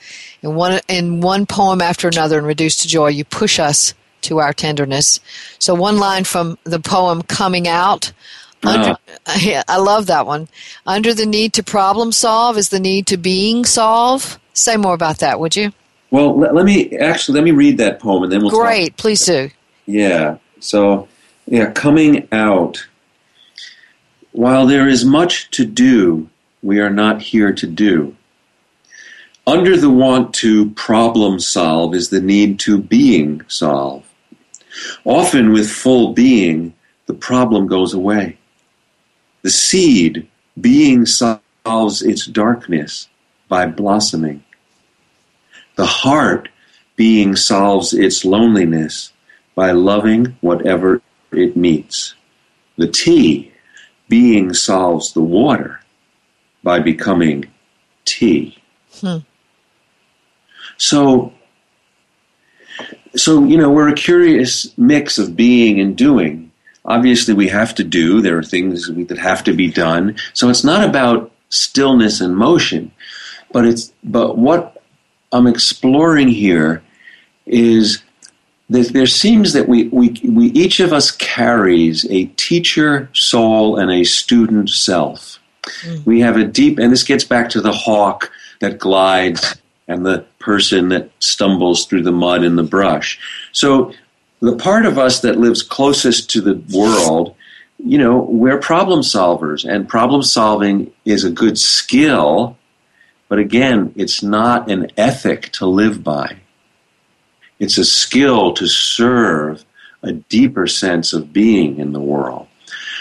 [0.42, 4.38] In one, in one poem after another in Reduced to Joy, you push us to
[4.38, 5.20] our tenderness.
[5.59, 8.12] So, one line from the poem Coming Out.
[8.62, 8.96] Under,
[9.38, 10.48] yeah, I love that one.
[10.87, 14.38] Under the need to problem solve is the need to being solve.
[14.52, 15.72] Say more about that, would you?
[16.11, 18.51] Well, let, let me actually let me read that poem and then we'll.
[18.51, 18.97] Great, talk.
[18.97, 19.51] please do.
[19.87, 20.38] Yeah.
[20.61, 21.09] So,
[21.47, 22.87] yeah, coming out.
[24.33, 26.29] While there is much to do,
[26.62, 28.14] we are not here to do.
[29.47, 34.05] Under the want to problem solve is the need to being solve.
[35.05, 36.75] Often, with full being,
[37.07, 38.38] the problem goes away.
[39.42, 40.29] The seed,
[40.61, 43.09] being solves its darkness
[43.49, 44.42] by blossoming.
[45.76, 46.48] The heart,
[46.96, 49.12] being solves its loneliness
[49.54, 52.14] by loving whatever it meets.
[52.77, 53.52] The tea,
[54.08, 55.81] being solves the water
[56.62, 57.46] by becoming
[58.04, 58.58] tea.
[59.00, 59.18] Hmm.
[60.79, 61.33] So,
[63.14, 66.50] so you know, we're a curious mix of being and doing.
[66.85, 68.20] Obviously, we have to do.
[68.20, 70.16] There are things that have to be done.
[70.35, 72.92] So it's not about stillness and motion,
[73.52, 74.75] but it's but what
[75.33, 76.83] I'm exploring here
[77.46, 78.02] is
[78.68, 83.90] that there seems that we, we, we each of us carries a teacher soul and
[83.90, 85.38] a student self.
[85.83, 86.06] Mm.
[86.06, 89.56] We have a deep, and this gets back to the hawk that glides
[89.88, 93.18] and the person that stumbles through the mud and the brush.
[93.52, 93.92] So
[94.40, 97.35] the part of us that lives closest to the world,
[97.79, 102.56] you know, we're problem solvers, and problem solving is a good skill,
[103.29, 106.37] but again, it's not an ethic to live by.
[107.58, 109.64] It's a skill to serve
[110.02, 112.46] a deeper sense of being in the world.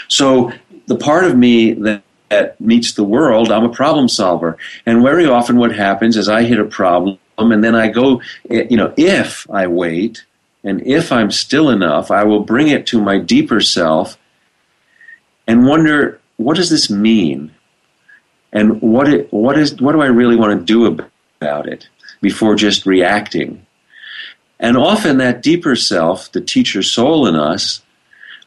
[0.08, 0.52] So
[0.86, 4.56] the part of me that that meets the world, I'm a problem solver.
[4.84, 8.20] And very often what happens is I hit a problem and then I go,
[8.50, 10.24] eh, you know, if I wait
[10.64, 14.18] and if I'm still enough, I will bring it to my deeper self
[15.46, 17.54] and wonder, what does this mean?
[18.56, 21.90] And what, it, what, is, what do I really want to do about it
[22.22, 23.66] before just reacting?
[24.58, 27.82] And often that deeper self, the teacher soul in us,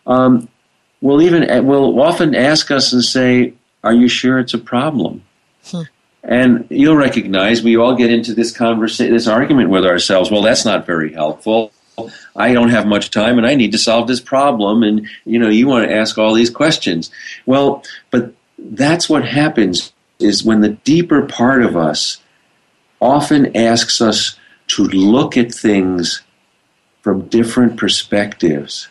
[0.07, 0.49] um,
[0.99, 3.53] will even will often ask us and say,
[3.83, 5.21] are you sure it's a problem?
[5.65, 5.83] Hmm.
[6.23, 10.31] And you'll recognize we all get into this conversation, this argument with ourselves.
[10.31, 11.71] Well, that's not very helpful.
[12.35, 14.81] I don't have much time and I need to solve this problem.
[14.81, 17.11] And, you know, you want to ask all these questions.
[17.45, 22.21] Well, but that's what happens is when the deeper part of us
[23.01, 26.21] often asks us to look at things
[27.01, 28.89] from different perspectives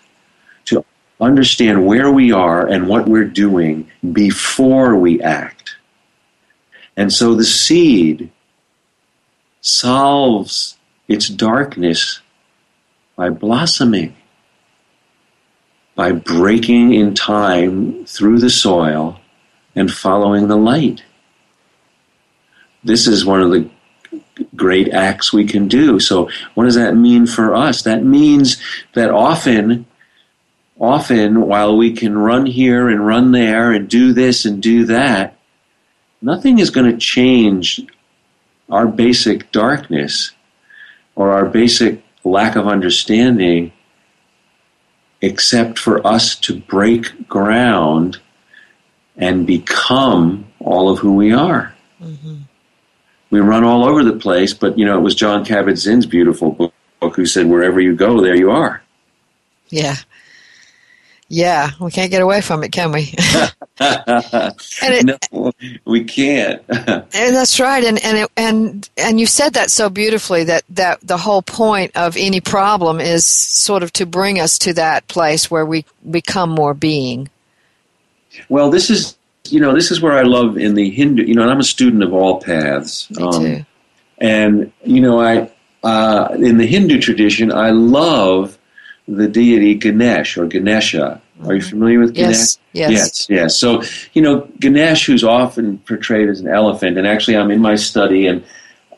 [0.65, 0.85] to
[1.21, 5.77] understand where we are and what we're doing before we act.
[6.97, 8.31] And so the seed
[9.61, 12.21] solves its darkness
[13.17, 14.17] by blossoming,
[15.95, 19.21] by breaking in time through the soil
[19.75, 21.03] and following the light.
[22.89, 23.69] This is one of the
[24.57, 26.01] great acts we can do.
[26.01, 27.83] So, what does that mean for us?
[27.83, 28.57] That means
[28.95, 29.85] that often
[30.81, 35.37] often while we can run here and run there and do this and do that,
[36.23, 37.85] nothing is going to change
[38.71, 40.33] our basic darkness
[41.15, 43.71] or our basic lack of understanding
[45.21, 48.19] except for us to break ground
[49.15, 51.75] and become all of who we are.
[53.31, 56.73] We run all over the place, but you know, it was Jon Kabat-Zinn's beautiful book
[57.15, 58.83] who said, Wherever you go, there you are.
[59.69, 59.97] Yeah.
[61.31, 63.15] Yeah, we can't get away from it, can we?
[63.81, 65.53] it, no,
[65.85, 66.63] we can't.
[66.69, 67.85] and that's right.
[67.85, 71.95] And and it, and and you said that so beautifully that that the whole point
[71.95, 76.49] of any problem is sort of to bring us to that place where we become
[76.49, 77.29] more being.
[78.49, 79.18] Well, this is
[79.53, 81.25] you know this is where I love in the Hindu.
[81.25, 83.11] You know, and I'm a student of all paths.
[83.11, 83.67] Me um, too.
[84.19, 85.51] And you know, I
[85.83, 88.59] uh, in the Hindu tradition, I love
[89.07, 91.21] the deity Ganesh or Ganesha.
[91.45, 91.71] Are you mm-hmm.
[91.71, 92.29] familiar with Ganesh?
[92.29, 92.91] Yes, yes.
[92.91, 93.57] Yes, yes.
[93.57, 93.83] So,
[94.13, 98.27] you know, Ganesh, who's often portrayed as an elephant, and actually I'm in my study
[98.27, 98.45] and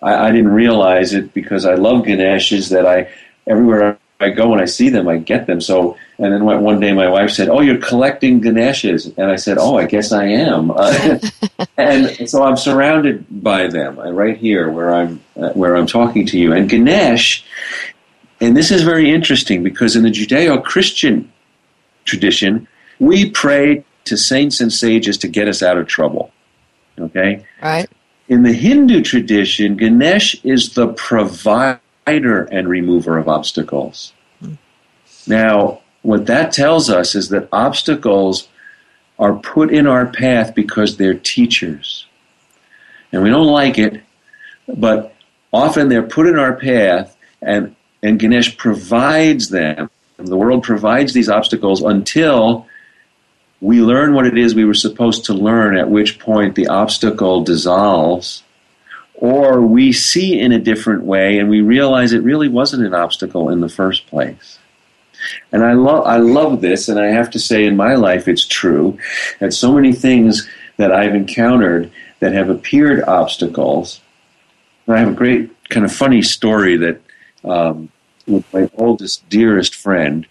[0.03, 3.09] I, I didn't realize it because I love Ganesh, is that I,
[3.47, 5.61] everywhere I go and I see them, I get them.
[5.61, 9.57] So, and then one day my wife said, "Oh, you're collecting Ganeshas," and I said,
[9.59, 11.19] "Oh, I guess I am." Uh,
[11.77, 16.27] and so I'm surrounded by them uh, right here, where I'm uh, where I'm talking
[16.27, 16.53] to you.
[16.53, 17.45] And Ganesh
[18.41, 21.31] and this is very interesting because in the Judeo Christian
[22.05, 22.67] tradition,
[22.99, 26.33] we pray to saints and sages to get us out of trouble.
[26.99, 27.45] Okay?
[27.63, 27.89] Right.
[28.29, 31.81] In the Hindu tradition, Ganesh is the provider
[32.19, 34.13] and remover of obstacles.
[34.41, 34.55] Hmm.
[35.27, 38.49] Now, what that tells us is that obstacles
[39.19, 42.07] are put in our path because they're teachers.
[43.13, 44.03] And we don't like it,
[44.67, 45.15] but
[45.53, 49.91] often they're put in our path and and Ganesh provides them.
[50.17, 52.67] The world provides these obstacles until
[53.61, 57.45] we learn what it is we were supposed to learn, at which point the obstacle
[57.45, 58.43] dissolves,
[59.21, 63.51] or we see in a different way and we realize it really wasn't an obstacle
[63.51, 64.59] in the first place.
[65.53, 68.47] And I love I love this, and I have to say in my life it's
[68.47, 68.99] true
[69.39, 70.49] that so many things
[70.79, 74.01] that I've encountered that have appeared obstacles.
[74.89, 77.01] I have a great kind of funny story that
[77.45, 77.91] um,
[78.27, 80.27] with my oldest, dearest friend.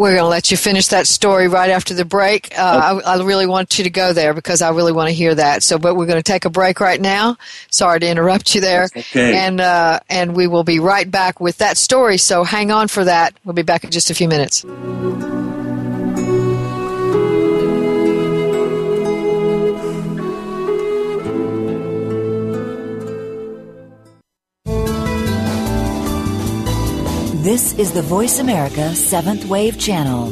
[0.00, 2.58] We're going to let you finish that story right after the break.
[2.58, 5.34] Uh, I, I, really want you to go there because I really want to hear
[5.34, 5.62] that.
[5.62, 7.36] So, but we're going to take a break right now.
[7.70, 8.84] Sorry to interrupt you there.
[8.96, 9.36] okay.
[9.36, 12.16] And uh, and we will be right back with that story.
[12.16, 13.34] So hang on for that.
[13.44, 14.64] We'll be back in just a few minutes.
[27.50, 30.26] This is the Voice America Seventh Wave Channel.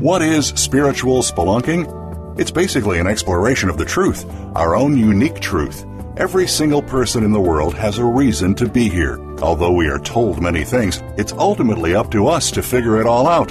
[0.00, 2.40] What is spiritual spelunking?
[2.40, 5.86] It's basically an exploration of the truth, our own unique truth.
[6.16, 9.20] Every single person in the world has a reason to be here.
[9.38, 13.28] Although we are told many things, it's ultimately up to us to figure it all
[13.28, 13.50] out.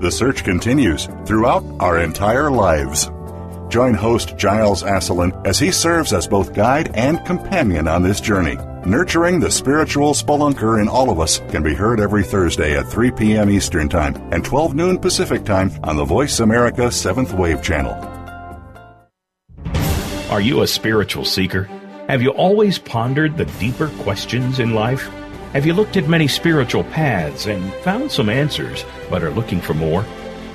[0.00, 3.10] The search continues throughout our entire lives.
[3.68, 8.56] Join host Giles Asselin as he serves as both guide and companion on this journey.
[8.86, 13.12] Nurturing the spiritual spelunker in all of us can be heard every Thursday at 3
[13.12, 13.48] p.m.
[13.48, 17.94] Eastern Time and 12 noon Pacific Time on the Voice America 7th Wave Channel.
[20.30, 21.64] Are you a spiritual seeker?
[22.08, 25.08] Have you always pondered the deeper questions in life?
[25.54, 29.72] Have you looked at many spiritual paths and found some answers, but are looking for
[29.72, 30.04] more?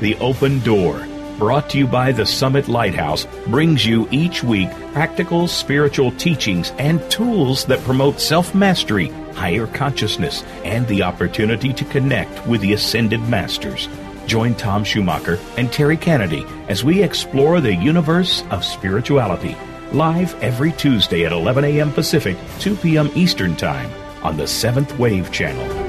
[0.02, 1.00] The Open Door,
[1.40, 7.02] brought to you by the Summit Lighthouse, brings you each week practical spiritual teachings and
[7.10, 13.22] tools that promote self mastery, higher consciousness, and the opportunity to connect with the ascended
[13.30, 13.88] masters.
[14.28, 19.58] Join Tom Schumacher and Terry Kennedy as we explore the universe of spirituality.
[19.92, 21.92] Live every Tuesday at 11 a.m.
[21.92, 23.10] Pacific, 2 p.m.
[23.16, 23.90] Eastern Time
[24.22, 25.89] on the Seventh Wave Channel.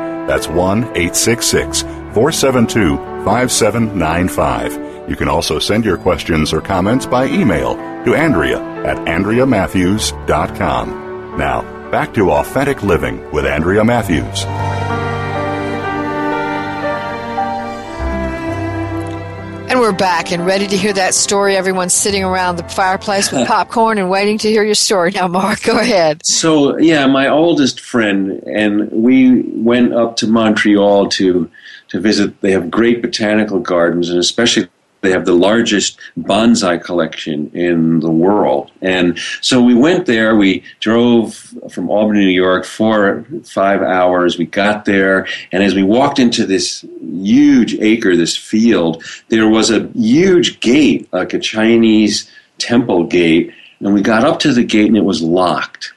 [0.27, 5.09] That's 1 866 472 5795.
[5.09, 11.37] You can also send your questions or comments by email to Andrea at AndreaMatthews.com.
[11.37, 11.61] Now,
[11.91, 14.45] back to Authentic Living with Andrea Matthews.
[19.91, 21.57] We're back and ready to hear that story.
[21.57, 25.11] Everyone's sitting around the fireplace with popcorn and waiting to hear your story.
[25.11, 26.25] Now, Mark, go ahead.
[26.25, 31.51] So, yeah, my oldest friend and we went up to Montreal to
[31.89, 32.39] to visit.
[32.39, 34.69] They have great botanical gardens, and especially
[35.01, 38.71] they have the largest bonsai collection in the world.
[38.81, 40.35] And so we went there.
[40.35, 41.33] We drove
[41.69, 44.37] from Albany, New York, four, five hours.
[44.37, 45.27] We got there.
[45.51, 51.11] And as we walked into this huge acre, this field, there was a huge gate,
[51.11, 52.29] like a Chinese
[52.59, 53.51] temple gate.
[53.79, 55.93] And we got up to the gate and it was locked.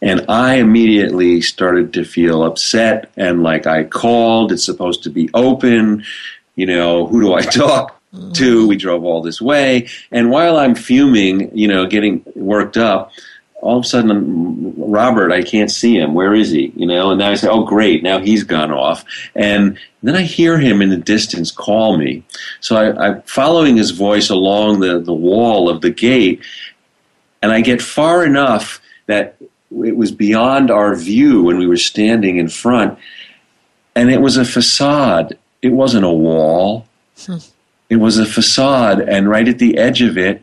[0.00, 5.30] And I immediately started to feel upset and like I called, it's supposed to be
[5.34, 6.04] open.
[6.54, 7.95] You know, who do I talk
[8.34, 8.68] to.
[8.68, 9.88] We drove all this way.
[10.10, 13.12] And while I'm fuming, you know, getting worked up,
[13.62, 16.14] all of a sudden, Robert, I can't see him.
[16.14, 16.72] Where is he?
[16.76, 19.04] You know, and then I say, oh, great, now he's gone off.
[19.34, 22.22] And then I hear him in the distance call me.
[22.60, 26.44] So I, I'm following his voice along the, the wall of the gate,
[27.42, 32.38] and I get far enough that it was beyond our view when we were standing
[32.38, 32.98] in front,
[33.94, 35.36] and it was a facade.
[35.62, 36.86] It wasn't a wall.
[37.18, 37.38] Hmm.
[37.88, 40.42] It was a facade, and right at the edge of it,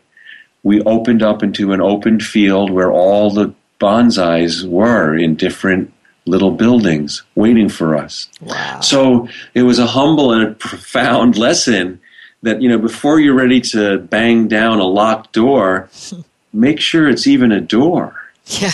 [0.64, 5.92] we opened up into an open field where all the bonsais were in different
[6.26, 8.30] little buildings waiting for us.
[8.42, 8.80] Wow.
[8.80, 12.00] So it was a humble and a profound lesson
[12.44, 15.90] that, you know, before you're ready to bang down a locked door,
[16.54, 18.16] make sure it's even a door.
[18.46, 18.72] Yeah.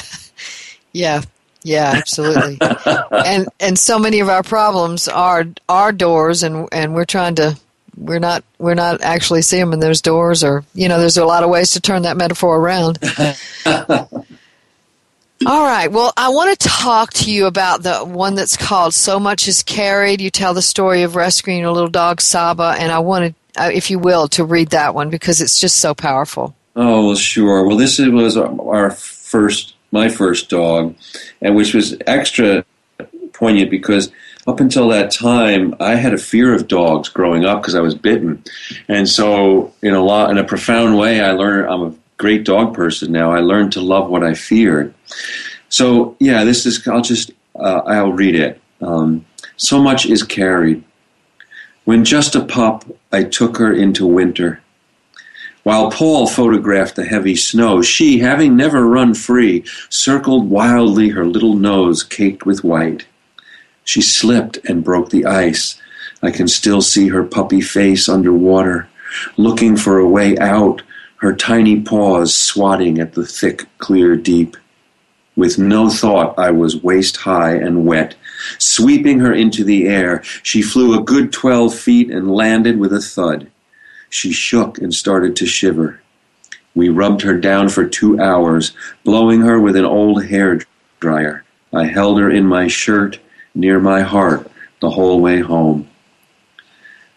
[0.94, 1.22] Yeah.
[1.64, 2.58] Yeah, absolutely.
[3.12, 7.58] and and so many of our problems are are doors and and we're trying to
[8.00, 11.26] we're not we're not actually seeing them in those doors or you know there's a
[11.26, 12.98] lot of ways to turn that metaphor around.
[15.46, 15.92] All right.
[15.92, 19.64] Well i want to talk to you about the one that's called so much is
[19.64, 20.22] carried.
[20.22, 23.90] You tell the story of rescuing your little dog saba and i wanted uh, if
[23.92, 26.56] you will to read that one because it's just so powerful.
[26.76, 27.68] Oh well sure.
[27.68, 30.96] Well this was our first my first dog
[31.42, 32.64] and which was extra
[33.34, 34.12] poignant because
[34.50, 37.94] up until that time, I had a fear of dogs growing up because I was
[37.94, 38.44] bitten,
[38.88, 41.70] and so in a lot in a profound way, I learned.
[41.70, 43.32] I'm a great dog person now.
[43.32, 44.94] I learned to love what I feared.
[45.70, 46.88] So yeah, this is.
[46.88, 47.32] I'll just.
[47.56, 48.60] Uh, I'll read it.
[48.82, 49.26] Um,
[49.58, 50.84] so much is carried.
[51.86, 54.62] When just a pup, I took her into winter.
[55.64, 61.56] While Paul photographed the heavy snow, she, having never run free, circled wildly, her little
[61.56, 63.06] nose caked with white.
[63.90, 65.82] She slipped and broke the ice.
[66.22, 68.88] I can still see her puppy face under water,
[69.36, 70.84] looking for a way out,
[71.22, 74.56] her tiny paws swatting at the thick, clear deep.
[75.36, 78.14] With no thought, I was waist high and wet.
[78.60, 83.02] Sweeping her into the air, she flew a good twelve feet and landed with a
[83.02, 83.50] thud.
[84.08, 86.00] She shook and started to shiver.
[86.76, 88.72] We rubbed her down for two hours,
[89.04, 90.60] blowing her with an old hair
[91.00, 91.44] dryer.
[91.74, 93.18] I held her in my shirt
[93.54, 94.50] near my heart
[94.82, 95.88] the whole way home.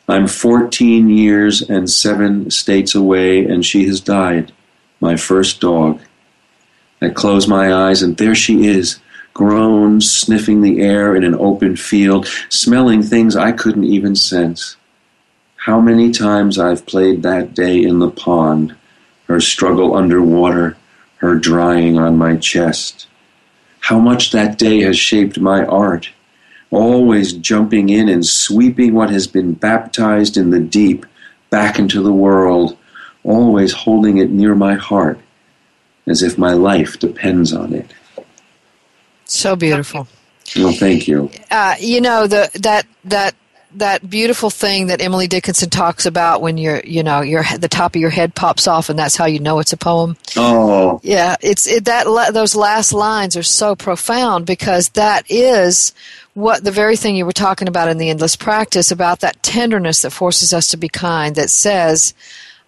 [0.09, 4.53] I'm 14 years and seven states away, and she has died,
[5.01, 6.01] my first dog.
[7.01, 9.01] I close my eyes, and there she is,
[9.33, 14.77] grown, sniffing the air in an open field, smelling things I couldn't even sense.
[15.57, 18.75] How many times I've played that day in the pond,
[19.29, 20.77] her struggle underwater,
[21.23, 23.07] her drying on my chest.
[23.79, 26.11] How much that day has shaped my art
[26.73, 31.07] always jumping in and sweeping what has been baptized in the deep
[31.51, 32.77] back into the world,
[33.23, 35.21] always holding it near my heart
[36.09, 37.93] as if my life depends on it.
[39.27, 40.09] So beautiful.
[40.57, 41.31] Well, thank you.
[41.51, 43.35] Uh, you know the that that
[43.77, 47.95] that beautiful thing that Emily Dickinson talks about when you're, you know, your the top
[47.95, 50.17] of your head pops off, and that's how you know it's a poem.
[50.37, 55.93] Oh, yeah, it's it, that those last lines are so profound because that is
[56.35, 60.03] what the very thing you were talking about in the endless practice about that tenderness
[60.03, 62.15] that forces us to be kind that says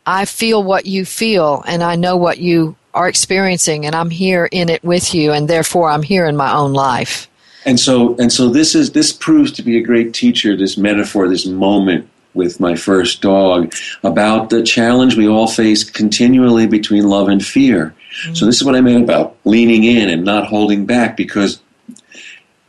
[0.06, 4.48] i feel what you feel and i know what you are experiencing and i'm here
[4.52, 7.28] in it with you and therefore i'm here in my own life
[7.64, 11.28] and so and so this is this proves to be a great teacher this metaphor
[11.28, 17.28] this moment with my first dog about the challenge we all face continually between love
[17.28, 17.94] and fear
[18.24, 18.34] mm-hmm.
[18.34, 21.62] so this is what i meant about leaning in and not holding back because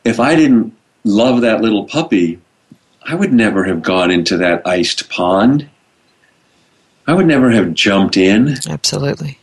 [0.05, 0.73] if i didn't
[1.05, 2.41] love that little puppy,
[3.03, 5.69] I would never have gone into that iced pond.
[7.07, 8.55] I would never have jumped in.
[8.67, 9.39] Absolutely.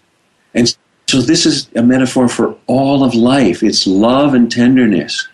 [0.52, 3.62] And so this is a metaphor for all of life.
[3.62, 5.28] It's love and tenderness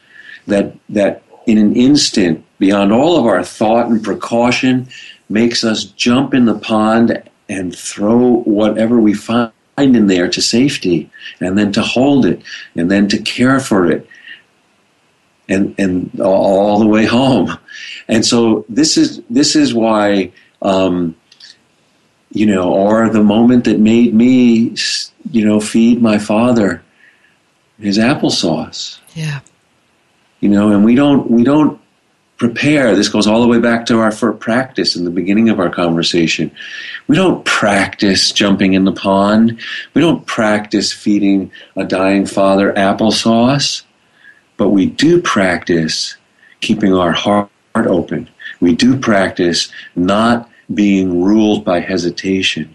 [0.46, 4.86] that that in an instant, beyond all of our thought and precaution,
[5.30, 11.10] makes us jump in the pond and throw whatever we find in there to safety,
[11.40, 12.42] and then to hold it,
[12.76, 14.06] and then to care for it,
[15.48, 17.58] and and all the way home.
[18.08, 20.32] And so this is this is why
[20.62, 21.14] um,
[22.30, 24.74] you know, or the moment that made me
[25.30, 26.82] you know feed my father
[27.80, 28.98] his applesauce.
[29.14, 29.40] Yeah.
[30.40, 31.80] You know, and we don't we don't
[32.36, 32.94] prepare.
[32.94, 35.70] This goes all the way back to our first practice in the beginning of our
[35.70, 36.50] conversation.
[37.08, 39.58] We don't practice jumping in the pond.
[39.94, 43.82] We don't practice feeding a dying father applesauce.
[44.58, 46.16] But we do practice
[46.60, 48.28] keeping our heart open.
[48.60, 52.74] We do practice not being ruled by hesitation.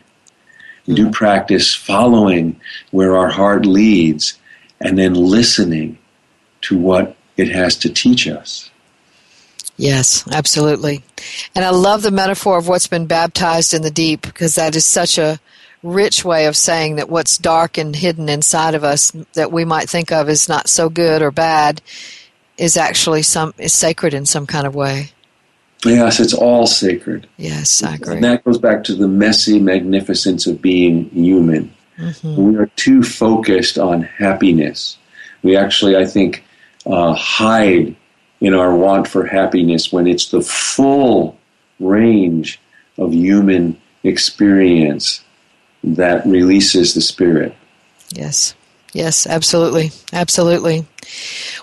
[0.87, 1.11] We do mm-hmm.
[1.11, 2.59] practice following
[2.91, 4.39] where our heart leads
[4.81, 5.99] and then listening
[6.61, 8.71] to what it has to teach us.
[9.77, 11.03] Yes, absolutely.
[11.55, 14.85] And I love the metaphor of what's been baptized in the deep because that is
[14.85, 15.39] such a
[15.83, 19.89] rich way of saying that what's dark and hidden inside of us that we might
[19.89, 21.81] think of as not so good or bad
[22.57, 25.11] is actually some is sacred in some kind of way.
[25.85, 27.27] Yes, it's all sacred.
[27.35, 28.15] Yes, I agree.
[28.15, 31.73] And that goes back to the messy magnificence of being human.
[31.97, 32.41] Mm-hmm.
[32.41, 34.97] We are too focused on happiness.
[35.43, 36.45] We actually, I think,
[36.85, 37.95] uh, hide
[38.39, 41.37] in our want for happiness when it's the full
[41.79, 42.61] range
[42.97, 45.23] of human experience
[45.83, 47.55] that releases the spirit.
[48.09, 48.55] Yes.
[48.93, 49.91] Yes, absolutely.
[50.11, 50.85] Absolutely.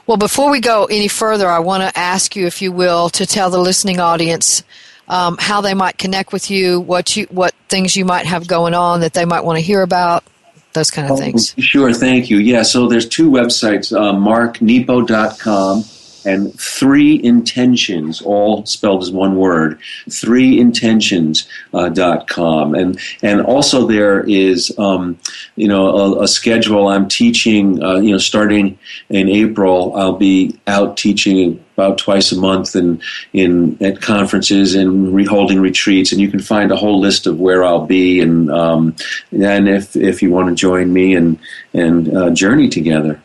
[0.06, 3.24] Well, before we go any further, I want to ask you, if you will, to
[3.24, 4.64] tell the listening audience
[5.08, 8.74] um, how they might connect with you, what you, what things you might have going
[8.74, 10.24] on that they might want to hear about,
[10.72, 11.54] those kind of oh, things.
[11.58, 12.38] Sure, thank you.
[12.38, 15.84] Yeah, so there's two websites, uh, marknepo.com
[16.24, 22.74] and three intentions, all spelled as one word, threeintentions.com.
[22.74, 25.18] Uh, and, and also there is, um,
[25.56, 30.58] you know, a, a, schedule I'm teaching, uh, you know, starting in April, I'll be
[30.66, 33.02] out teaching about twice a month and
[33.32, 37.64] in at conferences and holding retreats, and you can find a whole list of where
[37.64, 38.94] I'll be, and um,
[39.32, 41.38] and if if you want to join me and
[41.72, 43.20] and uh, journey together.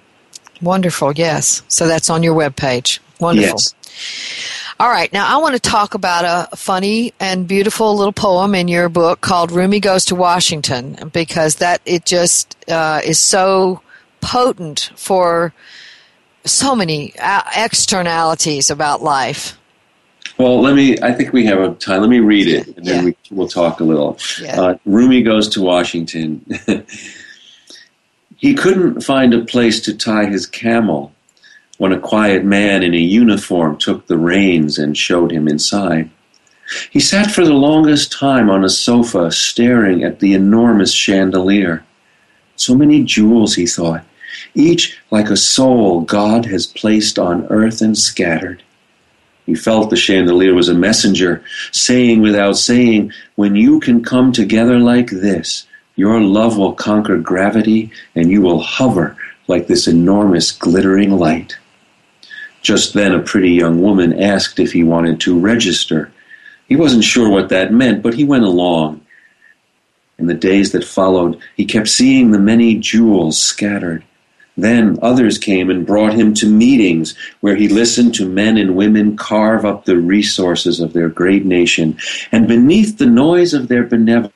[0.62, 1.64] Wonderful, yes.
[1.68, 3.00] So that's on your webpage.
[3.20, 3.60] Wonderful.
[3.60, 3.76] Yes.
[4.78, 8.68] All right, now I want to talk about a funny and beautiful little poem in
[8.68, 13.82] your book called Rumi Goes to Washington because that it just uh, is so
[14.20, 15.54] potent for
[16.44, 19.58] so many uh, externalities about life.
[20.38, 21.00] Well, let me.
[21.02, 22.02] I think we have a time.
[22.02, 23.06] Let me read it, and then Yeah.
[23.06, 24.18] we, we'll talk a little.
[24.42, 24.60] Yeah.
[24.62, 26.46] Uh, Rumi goes to Washington.
[28.38, 31.12] he couldn't find a place to tie his camel
[31.78, 36.10] when a quiet man in a uniform took the reins and showed him inside.
[36.90, 41.84] He sat for the longest time on a sofa, staring at the enormous chandelier.
[42.56, 44.04] So many jewels, he thought,
[44.56, 48.64] each like a soul God has placed on earth and scattered.
[49.46, 54.80] He felt the chandelier was a messenger, saying without saying, When you can come together
[54.80, 59.16] like this, your love will conquer gravity and you will hover
[59.48, 61.58] like this enormous glittering light.
[62.62, 66.12] Just then, a pretty young woman asked if he wanted to register.
[66.68, 69.02] He wasn't sure what that meant, but he went along.
[70.18, 74.04] In the days that followed, he kept seeing the many jewels scattered.
[74.58, 79.18] Then others came and brought him to meetings where he listened to men and women
[79.18, 81.98] carve up the resources of their great nation.
[82.32, 84.34] And beneath the noise of their benevolence,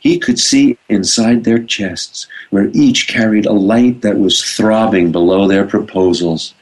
[0.00, 5.46] he could see inside their chests, where each carried a light that was throbbing below
[5.46, 6.54] their proposals.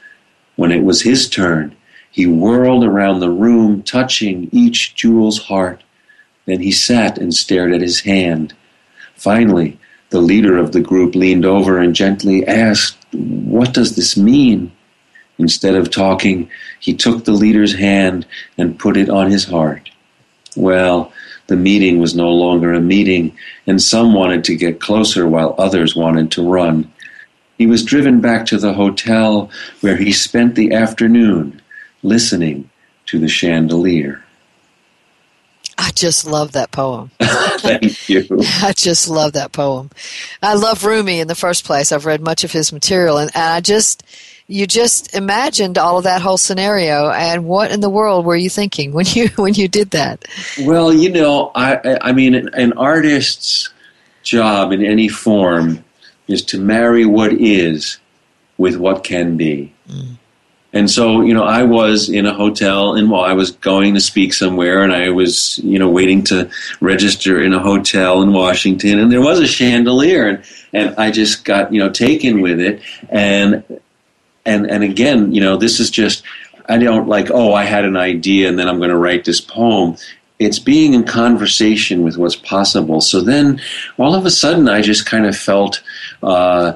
[0.55, 1.75] When it was his turn,
[2.11, 5.83] he whirled around the room, touching each jewel's heart.
[6.45, 8.53] Then he sat and stared at his hand.
[9.15, 14.71] Finally, the leader of the group leaned over and gently asked, What does this mean?
[15.37, 16.49] Instead of talking,
[16.79, 18.25] he took the leader's hand
[18.57, 19.89] and put it on his heart.
[20.55, 21.11] Well,
[21.47, 23.37] the meeting was no longer a meeting,
[23.67, 26.91] and some wanted to get closer while others wanted to run.
[27.57, 29.49] He was driven back to the hotel
[29.81, 31.61] where he spent the afternoon
[32.03, 32.69] listening
[33.07, 34.23] to the chandelier.
[35.77, 37.11] I just love that poem.
[37.19, 38.25] Thank you.
[38.61, 39.89] I just love that poem.
[40.41, 41.91] I love Rumi in the first place.
[41.91, 44.03] I've read much of his material, and, and I just,
[44.47, 47.09] you just imagined all of that whole scenario.
[47.09, 50.25] And what in the world were you thinking when you when you did that?
[50.61, 53.69] Well, you know, I, I- I mean, an artist's
[54.23, 55.83] job in any form
[56.27, 57.97] is to marry what is
[58.57, 59.73] with what can be.
[59.89, 60.17] Mm.
[60.73, 64.01] And so, you know, I was in a hotel and while I was going to
[64.01, 66.49] speak somewhere and I was, you know, waiting to
[66.81, 70.43] register in a hotel in Washington and there was a chandelier and,
[70.73, 72.81] and I just got, you know, taken with it.
[73.09, 73.63] And,
[74.45, 76.23] and, and again, you know, this is just,
[76.67, 79.41] I don't like, oh, I had an idea and then I'm going to write this
[79.41, 79.97] poem.
[80.39, 83.01] It's being in conversation with what's possible.
[83.01, 83.61] So then
[83.97, 85.81] all of a sudden I just kind of felt,
[86.23, 86.73] uh,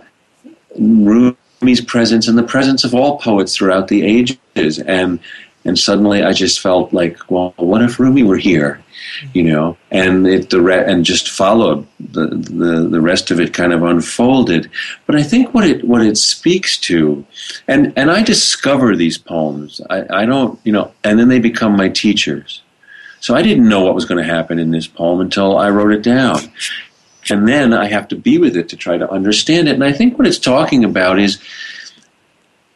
[0.80, 5.20] Rumi's presence and the presence of all poets throughout the ages, and
[5.66, 8.82] and suddenly I just felt like, well, what if Rumi were here,
[9.34, 9.78] you know?
[9.92, 13.84] And it the re- and just followed the, the the rest of it kind of
[13.84, 14.70] unfolded.
[15.06, 17.26] But I think what it what it speaks to,
[17.68, 19.82] and and I discover these poems.
[19.90, 22.62] I, I don't, you know, and then they become my teachers.
[23.22, 25.92] So I didn't know what was going to happen in this poem until I wrote
[25.92, 26.40] it down
[27.30, 29.74] and then I have to be with it to try to understand it.
[29.74, 31.42] And I think what it's talking about is,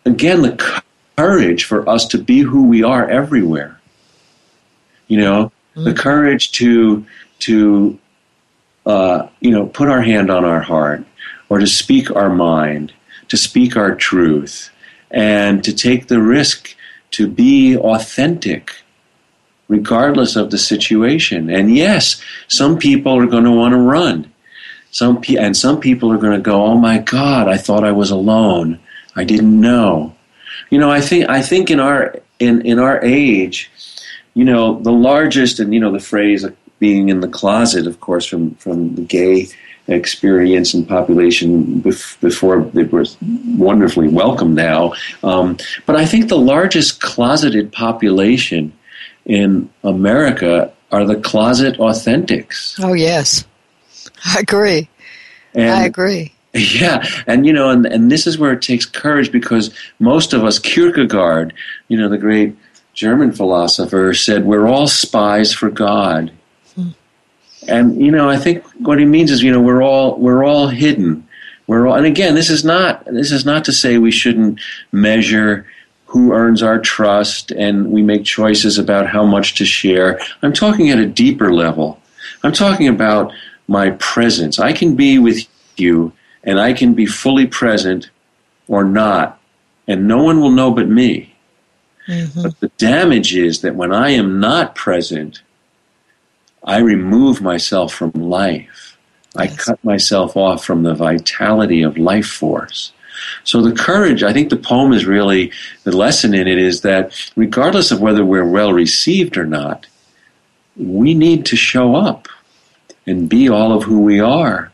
[0.06, 0.83] again, the
[1.18, 3.80] courage for us to be who we are everywhere.
[5.08, 7.06] You know, the courage to
[7.40, 8.00] to
[8.86, 11.06] uh, you know put our hand on our heart,
[11.50, 12.94] or to speak our mind,
[13.28, 14.70] to speak our truth,
[15.12, 16.76] and to take the risk
[17.12, 18.84] to be authentic
[19.68, 21.50] regardless of the situation.
[21.50, 24.32] And yes, some people are going to want to run.
[24.92, 27.92] Some pe- and some people are going to go, "Oh my God, I thought I
[27.92, 28.80] was alone.
[29.16, 30.16] I didn't know."
[30.74, 33.70] You know, I think I think in our in in our age,
[34.34, 38.00] you know, the largest and you know the phrase of being in the closet, of
[38.00, 39.50] course, from from the gay
[39.88, 43.18] experience and population bef- before it was
[43.56, 44.94] wonderfully welcome now.
[45.22, 48.74] Um, but I think the largest closeted population
[49.26, 52.80] in America are the closet authentics.
[52.82, 53.46] Oh yes,
[54.26, 54.90] I agree.
[55.54, 56.34] And I agree.
[56.80, 60.44] Yeah, and you know, and, and this is where it takes courage because most of
[60.44, 61.52] us, Kierkegaard,
[61.88, 62.56] you know, the great
[62.94, 66.32] German philosopher, said we're all spies for God.
[66.76, 66.90] Hmm.
[67.68, 70.68] And you know, I think what he means is, you know, we're all we're all
[70.68, 71.28] hidden.
[71.66, 74.60] We're all, and again, this is not this is not to say we shouldn't
[74.92, 75.66] measure
[76.06, 80.20] who earns our trust and we make choices about how much to share.
[80.44, 82.00] I'm talking at a deeper level.
[82.44, 83.34] I'm talking about
[83.68, 84.60] my presence.
[84.60, 85.48] I can be with
[85.78, 86.14] you
[86.44, 88.10] and I can be fully present
[88.68, 89.40] or not,
[89.88, 91.36] and no one will know but me.
[92.08, 92.44] Mm-hmm.
[92.44, 95.42] But the damage is that when I am not present,
[96.64, 98.98] I remove myself from life.
[99.36, 102.92] I cut myself off from the vitality of life force.
[103.44, 105.52] So the courage, I think the poem is really
[105.84, 109.88] the lesson in it is that regardless of whether we're well received or not,
[110.76, 112.28] we need to show up
[113.08, 114.73] and be all of who we are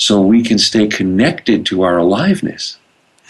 [0.00, 2.78] so we can stay connected to our aliveness.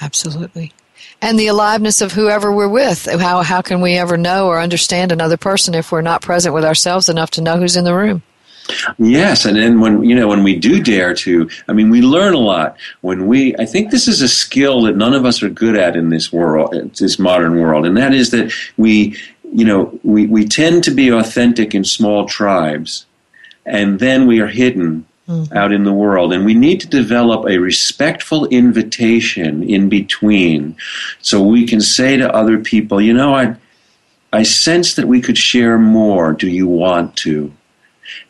[0.00, 0.72] Absolutely.
[1.20, 3.06] And the aliveness of whoever we're with.
[3.06, 6.64] How, how can we ever know or understand another person if we're not present with
[6.64, 8.22] ourselves enough to know who's in the room?
[8.98, 12.34] Yes, and then when you know when we do dare to, I mean, we learn
[12.34, 12.76] a lot.
[13.00, 15.96] When we, I think this is a skill that none of us are good at
[15.96, 19.16] in this world, this modern world, and that is that we,
[19.52, 23.06] you know, we we tend to be authentic in small tribes,
[23.66, 25.56] and then we are hidden mm-hmm.
[25.56, 26.32] out in the world.
[26.32, 30.76] And we need to develop a respectful invitation in between
[31.20, 33.56] so we can say to other people, you know, I,
[34.32, 36.32] I sense that we could share more.
[36.32, 37.52] Do you want to?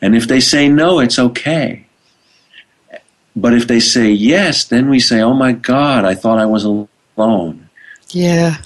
[0.01, 1.85] And if they say no, it's okay.
[3.35, 6.65] But if they say yes, then we say, oh my God, I thought I was
[6.65, 7.69] alone.
[8.09, 8.57] Yeah.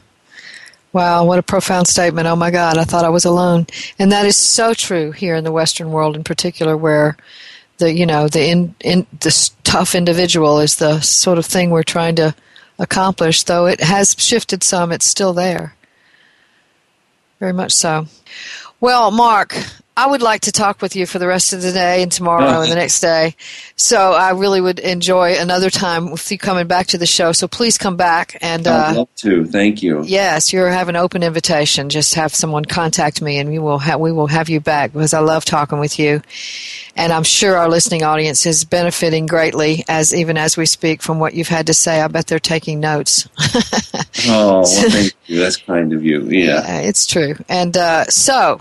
[0.91, 2.25] Wow, what a profound statement.
[2.27, 3.67] Oh my God, I thought I was alone.
[3.99, 7.17] And that is so true here in the Western world in particular, where
[7.77, 11.83] the you know the in, in this tough individual is the sort of thing we're
[11.83, 12.35] trying to
[12.79, 13.43] accomplish.
[13.43, 15.75] Though it has shifted some, it's still there.
[17.39, 18.07] Very much so.
[18.79, 19.55] Well, Mark,
[19.97, 22.61] I would like to talk with you for the rest of the day and tomorrow
[22.61, 23.33] and the next day.
[23.77, 27.31] So I really would enjoy another time with you coming back to the show.
[27.31, 28.67] So please come back and.
[28.67, 29.45] Uh, I'd love to.
[29.45, 30.03] Thank you.
[30.03, 31.87] Yes, you have an open invitation.
[31.87, 35.13] Just have someone contact me, and we will have we will have you back because
[35.13, 36.21] I love talking with you,
[36.97, 41.19] and I'm sure our listening audience is benefiting greatly as even as we speak from
[41.19, 42.01] what you've had to say.
[42.01, 43.29] I bet they're taking notes.
[44.27, 45.39] oh, well, thank you.
[45.39, 46.23] That's kind of you.
[46.23, 47.35] Yeah, yeah it's true.
[47.47, 48.59] And uh, so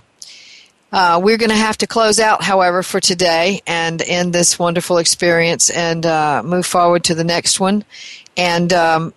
[0.95, 4.99] uh, we're going to have to close out, however, for today and end this wonderful
[4.99, 7.85] experience and uh, move forward to the next one.
[8.37, 9.13] And um,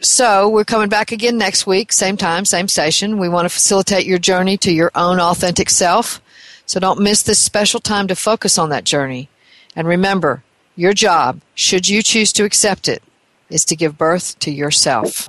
[0.00, 3.18] so we're coming back again next week, same time, same station.
[3.18, 6.22] We want to facilitate your journey to your own authentic self.
[6.64, 9.28] So don't miss this special time to focus on that journey.
[9.76, 10.42] And remember,
[10.76, 13.02] your job, should you choose to accept it,
[13.50, 15.28] is to give birth to yourself.